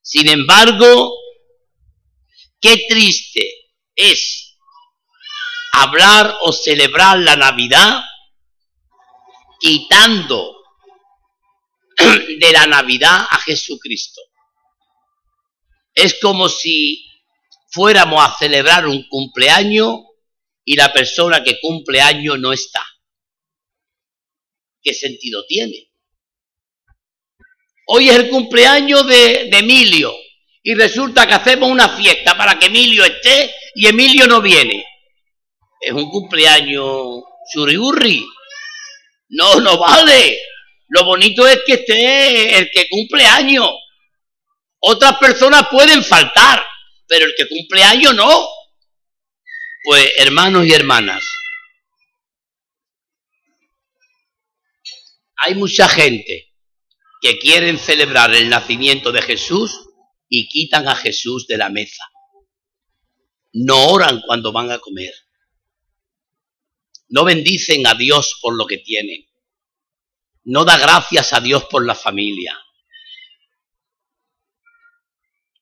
Sin 0.00 0.28
embargo, 0.28 1.12
qué 2.60 2.86
triste 2.88 3.48
es 3.94 4.56
hablar 5.72 6.36
o 6.42 6.52
celebrar 6.52 7.18
la 7.18 7.36
Navidad 7.36 8.02
quitando 9.58 10.56
de 11.98 12.52
la 12.52 12.66
Navidad 12.66 13.26
a 13.30 13.38
Jesucristo. 13.38 14.20
Es 15.94 16.18
como 16.20 16.48
si 16.48 17.06
fuéramos 17.70 18.24
a 18.24 18.36
celebrar 18.38 18.86
un 18.86 19.06
cumpleaños 19.08 19.98
y 20.64 20.76
la 20.76 20.92
persona 20.92 21.42
que 21.42 21.60
cumple 21.60 22.00
año 22.00 22.36
no 22.36 22.52
está. 22.52 22.86
¿Qué 24.82 24.94
sentido 24.94 25.44
tiene? 25.46 25.90
Hoy 27.86 28.08
es 28.08 28.16
el 28.16 28.30
cumpleaños 28.30 29.06
de, 29.06 29.48
Emilio 29.50 30.14
y 30.62 30.74
resulta 30.74 31.26
que 31.26 31.34
hacemos 31.34 31.70
una 31.70 31.88
fiesta 31.88 32.36
para 32.36 32.58
que 32.58 32.66
Emilio 32.66 33.04
esté 33.04 33.52
y 33.74 33.86
Emilio 33.86 34.26
no 34.26 34.40
viene. 34.40 34.84
Es 35.80 35.92
un 35.92 36.08
cumpleaños 36.08 37.22
churiburri. 37.52 38.24
No, 39.30 39.60
no 39.60 39.76
vale. 39.78 40.40
Lo 40.88 41.04
bonito 41.04 41.46
es 41.46 41.60
que 41.66 41.74
esté 41.74 42.58
el 42.58 42.70
que 42.70 42.88
cumple 42.88 43.24
años. 43.24 43.70
Otras 44.80 45.18
personas 45.18 45.68
pueden 45.70 46.02
faltar, 46.04 46.64
pero 47.06 47.26
el 47.26 47.34
que 47.36 47.48
cumple 47.48 47.82
años 47.82 48.14
no. 48.14 48.48
Pues 49.82 50.12
hermanos 50.18 50.66
y 50.66 50.72
hermanas, 50.72 51.24
hay 55.42 55.54
mucha 55.54 55.88
gente 55.88 56.54
que 57.20 57.38
quieren 57.38 57.78
celebrar 57.78 58.34
el 58.34 58.48
nacimiento 58.48 59.12
de 59.12 59.22
Jesús 59.22 59.88
y 60.28 60.48
quitan 60.48 60.86
a 60.88 60.94
Jesús 60.94 61.46
de 61.46 61.56
la 61.56 61.70
mesa. 61.70 62.04
No 63.52 63.88
oran 63.88 64.22
cuando 64.26 64.52
van 64.52 64.70
a 64.70 64.78
comer. 64.78 65.12
No 67.08 67.24
bendicen 67.24 67.86
a 67.86 67.94
Dios 67.94 68.38
por 68.40 68.56
lo 68.56 68.66
que 68.66 68.78
tienen. 68.78 69.26
No 70.44 70.64
da 70.64 70.78
gracias 70.78 71.32
a 71.32 71.40
Dios 71.40 71.64
por 71.64 71.84
la 71.84 71.94
familia. 71.94 72.58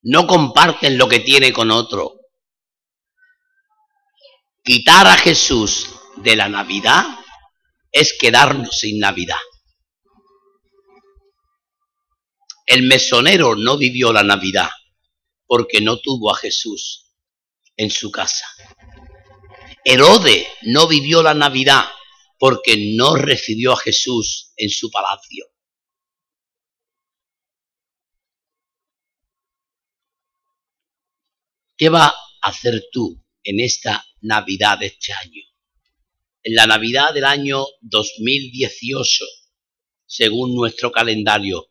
No 0.03 0.27
comparten 0.27 0.99
lo 0.99 1.09
que 1.09 1.21
tiene 1.21 1.53
con 1.53 1.71
otro. 1.71 2.21
Quitar 4.63 5.07
a 5.07 5.17
Jesús 5.17 5.89
de 6.17 6.37
la 6.37 6.49
Navidad 6.49 7.05
es 7.91 8.17
quedarnos 8.19 8.79
sin 8.79 8.99
Navidad. 8.99 9.39
El 12.69 12.83
mesonero 12.83 13.57
no 13.57 13.79
vivió 13.79 14.13
la 14.13 14.23
Navidad 14.23 14.69
porque 15.47 15.81
no 15.81 16.01
tuvo 16.01 16.31
a 16.31 16.37
Jesús 16.37 17.15
en 17.79 17.91
su 17.91 18.11
casa. 18.11 18.45
Herode 19.83 20.47
no 20.65 20.87
vivió 20.87 21.23
la 21.23 21.33
Navidad 21.33 21.87
porque 22.39 22.93
no 22.95 23.17
recibió 23.17 23.73
a 23.73 23.79
Jesús 23.79 24.53
en 24.59 24.69
su 24.69 24.91
palacio. 24.91 25.47
¿Qué 31.75 31.89
va 31.89 32.09
a 32.09 32.15
hacer 32.43 32.85
tú 32.93 33.25
en 33.45 33.61
esta 33.61 34.05
Navidad 34.21 34.79
de 34.79 34.87
este 34.89 35.15
año? 35.15 35.43
En 36.43 36.55
la 36.55 36.67
Navidad 36.67 37.15
del 37.15 37.25
año 37.25 37.65
2018, 37.81 39.25
según 40.05 40.55
nuestro 40.55 40.93
calendario, 40.93 41.68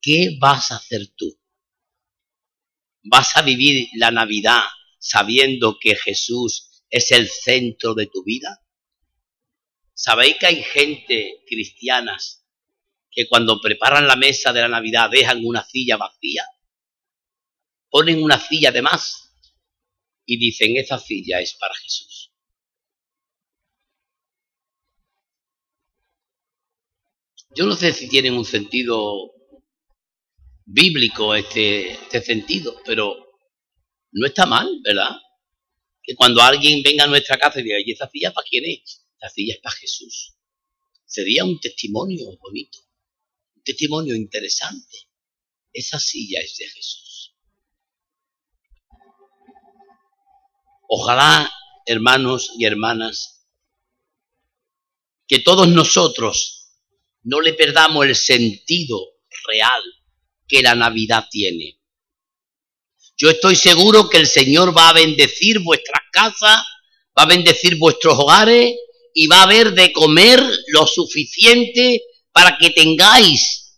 ¿qué 0.00 0.36
vas 0.40 0.70
a 0.70 0.76
hacer 0.76 1.08
tú? 1.16 1.38
¿Vas 3.02 3.36
a 3.36 3.42
vivir 3.42 3.88
la 3.94 4.10
Navidad 4.10 4.62
sabiendo 4.98 5.78
que 5.80 5.96
Jesús 5.96 6.84
es 6.90 7.10
el 7.12 7.28
centro 7.28 7.94
de 7.94 8.06
tu 8.06 8.22
vida? 8.24 8.62
¿Sabéis 9.94 10.36
que 10.38 10.46
hay 10.46 10.62
gente 10.62 11.42
cristianas 11.46 12.46
que 13.10 13.26
cuando 13.28 13.60
preparan 13.60 14.06
la 14.06 14.16
mesa 14.16 14.52
de 14.52 14.60
la 14.60 14.68
Navidad 14.68 15.10
dejan 15.10 15.44
una 15.44 15.64
silla 15.64 15.96
vacía? 15.96 16.44
Ponen 17.90 18.22
una 18.22 18.38
silla 18.38 18.70
de 18.70 18.82
más. 18.82 19.26
y 20.26 20.38
dicen, 20.38 20.76
esa 20.76 20.96
silla 20.96 21.40
es 21.40 21.54
para 21.54 21.74
Jesús. 21.74 22.30
Yo 27.52 27.66
no 27.66 27.74
sé 27.74 27.92
si 27.92 28.08
tienen 28.08 28.34
un 28.34 28.44
sentido 28.44 29.32
bíblico 30.72 31.34
este, 31.34 31.92
este 31.92 32.22
sentido, 32.22 32.80
pero 32.84 33.16
no 34.12 34.26
está 34.26 34.46
mal, 34.46 34.68
¿verdad? 34.82 35.16
Que 36.02 36.14
cuando 36.14 36.40
alguien 36.40 36.82
venga 36.82 37.04
a 37.04 37.08
nuestra 37.08 37.38
casa 37.38 37.60
y 37.60 37.64
diga, 37.64 37.78
¿y 37.84 37.92
esa 37.92 38.08
silla 38.08 38.32
para 38.32 38.46
quién 38.48 38.64
es? 38.64 39.04
La 39.20 39.28
silla 39.28 39.54
es 39.54 39.60
para 39.60 39.76
Jesús. 39.76 40.34
Sería 41.04 41.44
un 41.44 41.58
testimonio 41.58 42.36
bonito, 42.38 42.78
un 43.56 43.62
testimonio 43.64 44.14
interesante. 44.14 45.08
Esa 45.72 45.98
silla 45.98 46.40
es 46.40 46.56
de 46.56 46.68
Jesús. 46.68 47.34
Ojalá, 50.88 51.52
hermanos 51.86 52.52
y 52.58 52.64
hermanas, 52.64 53.46
que 55.26 55.40
todos 55.40 55.68
nosotros 55.68 56.74
no 57.22 57.40
le 57.40 57.54
perdamos 57.54 58.06
el 58.06 58.16
sentido 58.16 58.98
real 59.46 59.82
que 60.50 60.62
la 60.62 60.74
Navidad 60.74 61.26
tiene. 61.30 61.78
Yo 63.16 63.30
estoy 63.30 63.54
seguro 63.54 64.08
que 64.08 64.18
el 64.18 64.26
Señor 64.26 64.76
va 64.76 64.88
a 64.88 64.94
bendecir 64.94 65.60
vuestras 65.60 66.02
casas, 66.10 66.64
va 67.16 67.22
a 67.22 67.26
bendecir 67.26 67.76
vuestros 67.76 68.18
hogares 68.18 68.74
y 69.14 69.26
va 69.26 69.40
a 69.40 69.42
haber 69.44 69.72
de 69.72 69.92
comer 69.92 70.42
lo 70.68 70.86
suficiente 70.86 72.02
para 72.32 72.56
que 72.58 72.70
tengáis 72.70 73.76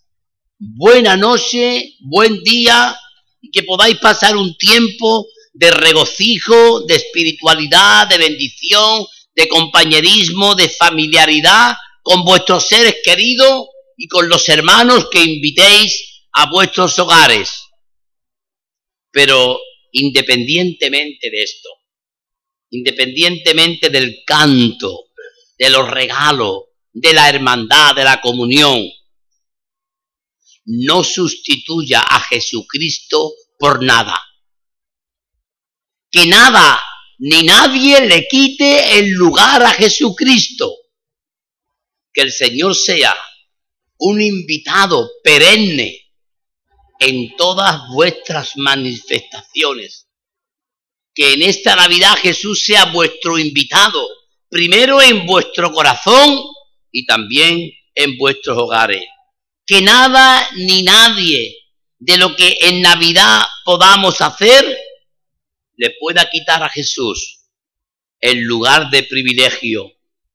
buena 0.57 1.17
noche, 1.17 1.95
buen 1.99 2.41
día 2.43 2.97
y 3.41 3.51
que 3.51 3.63
podáis 3.63 3.97
pasar 3.97 4.37
un 4.37 4.57
tiempo 4.57 5.27
de 5.53 5.71
regocijo, 5.71 6.81
de 6.81 6.95
espiritualidad, 6.95 8.07
de 8.07 8.17
bendición, 8.17 9.05
de 9.35 9.47
compañerismo, 9.47 10.55
de 10.55 10.69
familiaridad 10.69 11.75
con 12.01 12.23
vuestros 12.23 12.67
seres 12.67 12.97
queridos 13.03 13.67
y 13.97 14.07
con 14.07 14.29
los 14.29 14.47
hermanos 14.49 15.07
que 15.11 15.23
invitéis 15.23 16.12
a 16.33 16.49
vuestros 16.49 16.97
hogares. 16.99 17.69
Pero 19.11 19.59
independientemente 19.91 21.29
de 21.29 21.43
esto, 21.43 21.69
independientemente 22.71 23.89
del 23.89 24.23
canto, 24.25 25.09
de 25.57 25.69
los 25.69 25.89
regalos, 25.89 26.63
de 26.91 27.13
la 27.13 27.29
hermandad, 27.29 27.95
de 27.95 28.03
la 28.03 28.19
comunión, 28.21 28.83
no 30.65 31.03
sustituya 31.03 32.01
a 32.01 32.19
Jesucristo 32.21 33.33
por 33.57 33.83
nada. 33.83 34.19
Que 36.09 36.25
nada 36.25 36.81
ni 37.19 37.43
nadie 37.43 38.05
le 38.07 38.27
quite 38.27 38.99
el 38.99 39.11
lugar 39.11 39.63
a 39.63 39.71
Jesucristo. 39.71 40.71
Que 42.11 42.21
el 42.21 42.31
Señor 42.31 42.75
sea 42.75 43.15
un 43.97 44.21
invitado 44.21 45.09
perenne 45.23 46.02
en 47.03 47.35
todas 47.35 47.81
vuestras 47.89 48.55
manifestaciones. 48.55 50.07
Que 51.13 51.33
en 51.33 51.43
esta 51.43 51.75
Navidad 51.75 52.15
Jesús 52.15 52.65
sea 52.65 52.85
vuestro 52.85 53.37
invitado, 53.37 54.07
primero 54.49 55.01
en 55.01 55.25
vuestro 55.25 55.71
corazón 55.71 56.41
y 56.91 57.05
también 57.05 57.71
en 57.93 58.17
vuestros 58.17 58.57
hogares. 58.57 59.03
Que 59.65 59.81
nada 59.81 60.47
ni 60.55 60.81
nadie 60.83 61.55
de 61.99 62.17
lo 62.17 62.35
que 62.35 62.57
en 62.61 62.81
Navidad 62.81 63.43
podamos 63.65 64.21
hacer 64.21 64.65
le 65.75 65.91
pueda 65.99 66.29
quitar 66.29 66.63
a 66.63 66.69
Jesús 66.69 67.41
el 68.19 68.39
lugar 68.41 68.89
de 68.89 69.03
privilegio 69.03 69.91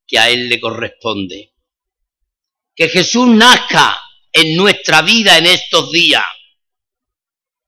que 0.07 0.19
a 0.19 0.29
Él 0.29 0.49
le 0.49 0.61
corresponde. 0.61 1.55
Que 2.75 2.89
Jesús 2.89 3.27
nazca 3.27 3.99
en 4.33 4.55
nuestra 4.55 5.03
vida 5.03 5.39
en 5.39 5.47
estos 5.47 5.91
días 5.91 6.25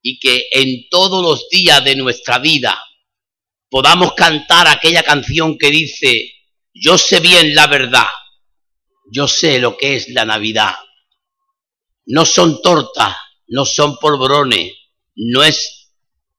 y 0.03 0.19
que 0.19 0.47
en 0.53 0.89
todos 0.89 1.23
los 1.23 1.49
días 1.49 1.85
de 1.85 1.97
nuestra 1.97 2.39
vida 2.39 2.79
podamos 3.69 4.15
cantar 4.15 4.67
aquella 4.69 5.03
canción 5.03 5.59
que 5.59 5.71
dice, 5.71 6.33
yo 6.75 6.99
sé 6.99 7.21
bien 7.21 7.55
la 7.55 7.67
verdad, 7.67 8.09
yo 9.13 9.29
sé 9.29 9.59
lo 9.59 9.77
que 9.77 9.97
es 9.97 10.09
la 10.09 10.25
Navidad. 10.25 10.75
No 12.07 12.25
son 12.25 12.61
tortas, 12.63 13.17
no 13.47 13.65
son 13.65 13.97
polvorones, 13.99 14.73
no 15.15 15.45
es 15.45 15.91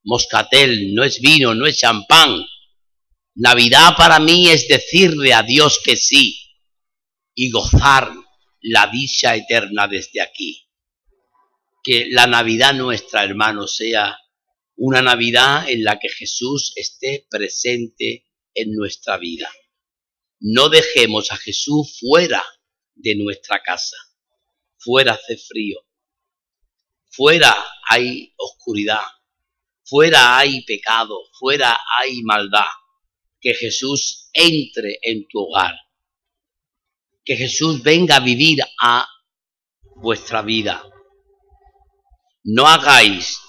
moscatel, 0.03 0.93
no 0.93 1.03
es 1.03 1.21
vino, 1.21 1.53
no 1.53 1.65
es 1.65 1.77
champán. 1.77 2.45
Navidad 3.35 3.95
para 3.95 4.19
mí 4.19 4.49
es 4.49 4.67
decirle 4.67 5.33
a 5.33 5.43
Dios 5.43 5.79
que 5.83 5.95
sí 5.95 6.37
y 7.33 7.49
gozar 7.49 8.11
la 8.61 8.87
dicha 8.87 9.35
eterna 9.35 9.87
desde 9.87 10.21
aquí 10.21 10.70
que 11.83 12.07
la 12.11 12.27
Navidad 12.27 12.73
nuestra, 12.73 13.23
hermano, 13.23 13.67
sea 13.67 14.17
una 14.75 15.01
Navidad 15.01 15.69
en 15.69 15.83
la 15.83 15.99
que 15.99 16.09
Jesús 16.09 16.73
esté 16.75 17.27
presente 17.29 18.25
en 18.53 18.73
nuestra 18.73 19.17
vida. 19.17 19.49
No 20.39 20.69
dejemos 20.69 21.31
a 21.31 21.37
Jesús 21.37 21.99
fuera 21.99 22.43
de 22.95 23.15
nuestra 23.15 23.61
casa. 23.61 23.97
Fuera 24.77 25.13
hace 25.13 25.37
frío. 25.37 25.79
Fuera 27.09 27.55
hay 27.89 28.33
oscuridad. 28.37 29.03
Fuera 29.83 30.37
hay 30.37 30.63
pecado. 30.63 31.19
Fuera 31.39 31.77
hay 31.99 32.21
maldad. 32.23 32.65
Que 33.39 33.53
Jesús 33.53 34.29
entre 34.33 34.99
en 35.01 35.27
tu 35.27 35.39
hogar. 35.39 35.75
Que 37.23 37.35
Jesús 37.35 37.83
venga 37.83 38.17
a 38.17 38.19
vivir 38.19 38.59
a 38.79 39.07
vuestra 39.95 40.41
vida 40.41 40.90
no 42.43 42.67
hagáis 42.67 43.39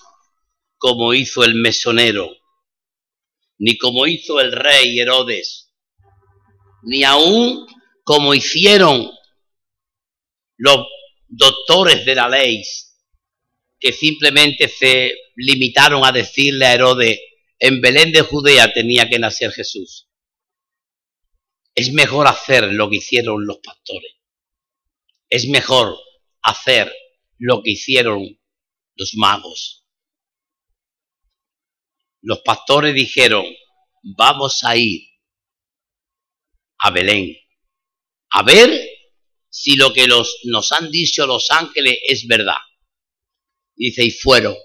como 0.76 1.14
hizo 1.14 1.44
el 1.44 1.55
mesonero, 1.55 2.31
ni 3.59 3.78
como 3.78 4.07
hizo 4.07 4.40
el 4.40 4.52
rey 4.52 4.98
Herodes, 4.98 5.72
ni 6.83 7.05
aún 7.05 7.66
como 8.05 8.35
hicieron 8.35 9.11
los 10.57 10.87
doctores 11.28 12.05
de 12.05 12.14
la 12.14 12.28
ley, 12.28 12.62
que 13.78 13.92
simplemente 13.92 14.68
se 14.68 15.14
limitaron 15.37 16.05
a 16.05 16.12
decirle 16.12 16.66
a 16.66 16.74
Herodes, 16.74 17.20
en 17.59 17.81
Belén 17.81 18.12
de 18.12 18.22
Judea 18.22 18.72
tenía 18.72 19.09
que 19.09 19.18
nacer 19.18 19.52
Jesús. 19.52 20.09
Es 21.74 21.92
mejor 21.92 22.26
hacer 22.26 22.72
lo 22.72 22.90
que 22.90 22.96
hicieron 22.96 23.46
los 23.46 23.59
pastores. 23.59 24.12
Es 25.31 25.46
mejor 25.46 25.96
hacer 26.42 26.92
lo 27.38 27.62
que 27.62 27.70
hicieron 27.70 28.38
los 28.96 29.14
magos. 29.14 29.87
Los 32.20 32.40
pastores 32.40 32.94
dijeron, 32.94 33.44
vamos 34.02 34.62
a 34.64 34.76
ir 34.76 35.02
a 36.78 36.90
Belén 36.90 37.37
a 38.33 38.42
ver 38.42 38.70
si 39.50 39.76
lo 39.76 39.92
que 39.92 40.07
nos 40.07 40.72
han 40.72 40.90
dicho 40.90 41.26
los 41.26 41.50
ángeles 41.50 41.98
es 42.07 42.26
verdad. 42.26 42.57
Dice, 43.74 44.05
y 44.05 44.11
fueron. 44.11 44.57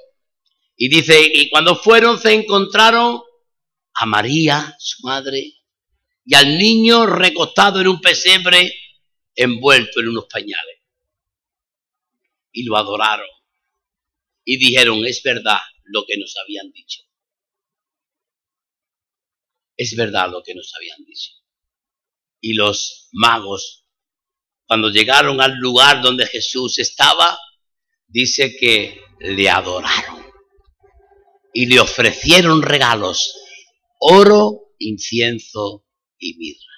Y 0.76 0.90
dice, 0.90 1.20
y 1.34 1.50
cuando 1.50 1.76
fueron 1.76 2.20
se 2.20 2.34
encontraron 2.34 3.22
a 3.94 4.06
María, 4.06 4.76
su 4.80 5.06
madre, 5.06 5.54
y 6.24 6.36
al 6.36 6.58
niño 6.58 7.06
recostado 7.06 7.82
en 7.82 7.88
un 7.88 8.00
pesebre 8.00 8.74
envuelto 9.36 10.00
en 10.00 10.10
unos 10.10 10.26
pañales. 10.32 10.82
Y 12.52 12.64
lo 12.64 12.78
adoraron 12.78 13.28
y 14.50 14.58
dijeron, 14.58 15.06
es 15.06 15.22
verdad 15.24 15.60
lo 15.84 16.06
que 16.08 16.16
nos 16.16 16.34
habían 16.42 16.72
dicho. 16.72 17.02
Es 19.76 19.94
verdad 19.98 20.30
lo 20.32 20.42
que 20.42 20.56
nos 20.56 20.74
habían 20.74 21.04
dicho. 21.04 21.34
Y 22.40 22.54
los 22.54 23.10
magos, 23.12 23.86
cuando 24.66 24.90
llegaron 24.90 25.42
al 25.42 25.56
lugar 25.58 26.02
donde 26.02 26.26
Jesús 26.26 26.80
estaba, 26.80 27.38
dice 28.08 28.56
que 28.56 29.02
le 29.20 29.50
adoraron 29.50 30.26
y 31.54 31.66
le 31.66 31.82
ofrecieron 31.82 32.62
regalos, 32.62 33.36
oro, 34.00 34.76
incienso 34.80 35.86
y 36.18 36.38
mirra. 36.38 36.74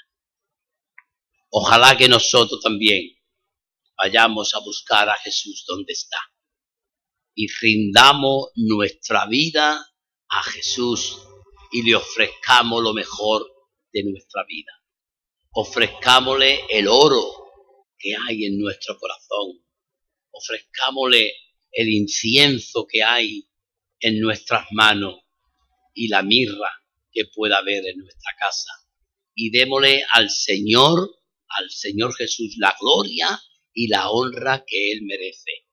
Ojalá 1.51 1.95
que 1.95 2.09
nosotros 2.09 2.61
también 2.63 3.15
vayamos 3.95 4.55
a 4.55 4.59
buscar 4.59 5.07
a 5.07 5.17
Jesús 5.17 5.65
donde 5.67 5.93
está 5.93 6.17
y 7.39 7.47
rindamos 7.47 8.49
nuestra 8.55 9.25
vida 9.25 9.79
a 10.27 10.43
Jesús 10.43 11.19
y 11.71 11.83
le 11.83 11.95
ofrezcamos 11.95 12.83
lo 12.83 12.93
mejor 12.93 13.49
de 13.93 14.03
nuestra 14.03 14.43
vida. 14.43 14.73
Ofrezcámosle 15.51 16.65
el 16.69 16.89
oro 16.89 17.23
que 17.97 18.13
hay 18.13 18.43
en 18.43 18.59
nuestro 18.59 18.97
corazón. 18.97 19.65
Ofrezcámosle 20.31 21.33
el 21.71 21.87
incienso 21.87 22.85
que 22.85 23.03
hay 23.03 23.47
en 24.01 24.19
nuestras 24.19 24.65
manos 24.71 25.21
y 25.93 26.09
la 26.09 26.23
mirra 26.23 26.83
que 27.09 27.23
pueda 27.33 27.59
haber 27.59 27.85
en 27.85 27.99
nuestra 27.99 28.33
casa. 28.37 28.73
Y 29.33 29.49
démosle 29.49 30.03
al 30.11 30.29
Señor, 30.29 31.09
al 31.47 31.69
Señor 31.69 32.13
Jesús, 32.17 32.57
la 32.57 32.75
gloria 32.77 33.41
y 33.73 33.87
la 33.87 34.09
honra 34.09 34.65
que 34.67 34.91
Él 34.91 35.03
merece. 35.03 35.68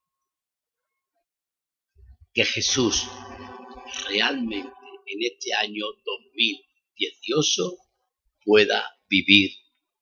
Que 2.37 2.45
Jesús 2.45 3.09
realmente 4.11 4.69
en 5.07 5.23
este 5.23 5.55
año 5.55 5.87
2018 6.05 7.79
pueda 8.45 8.85
vivir 9.09 9.53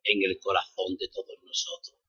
en 0.03 0.29
el 0.29 0.41
corazón 0.41 0.97
de 0.99 1.07
todos 1.11 1.39
nosotros. 1.45 2.04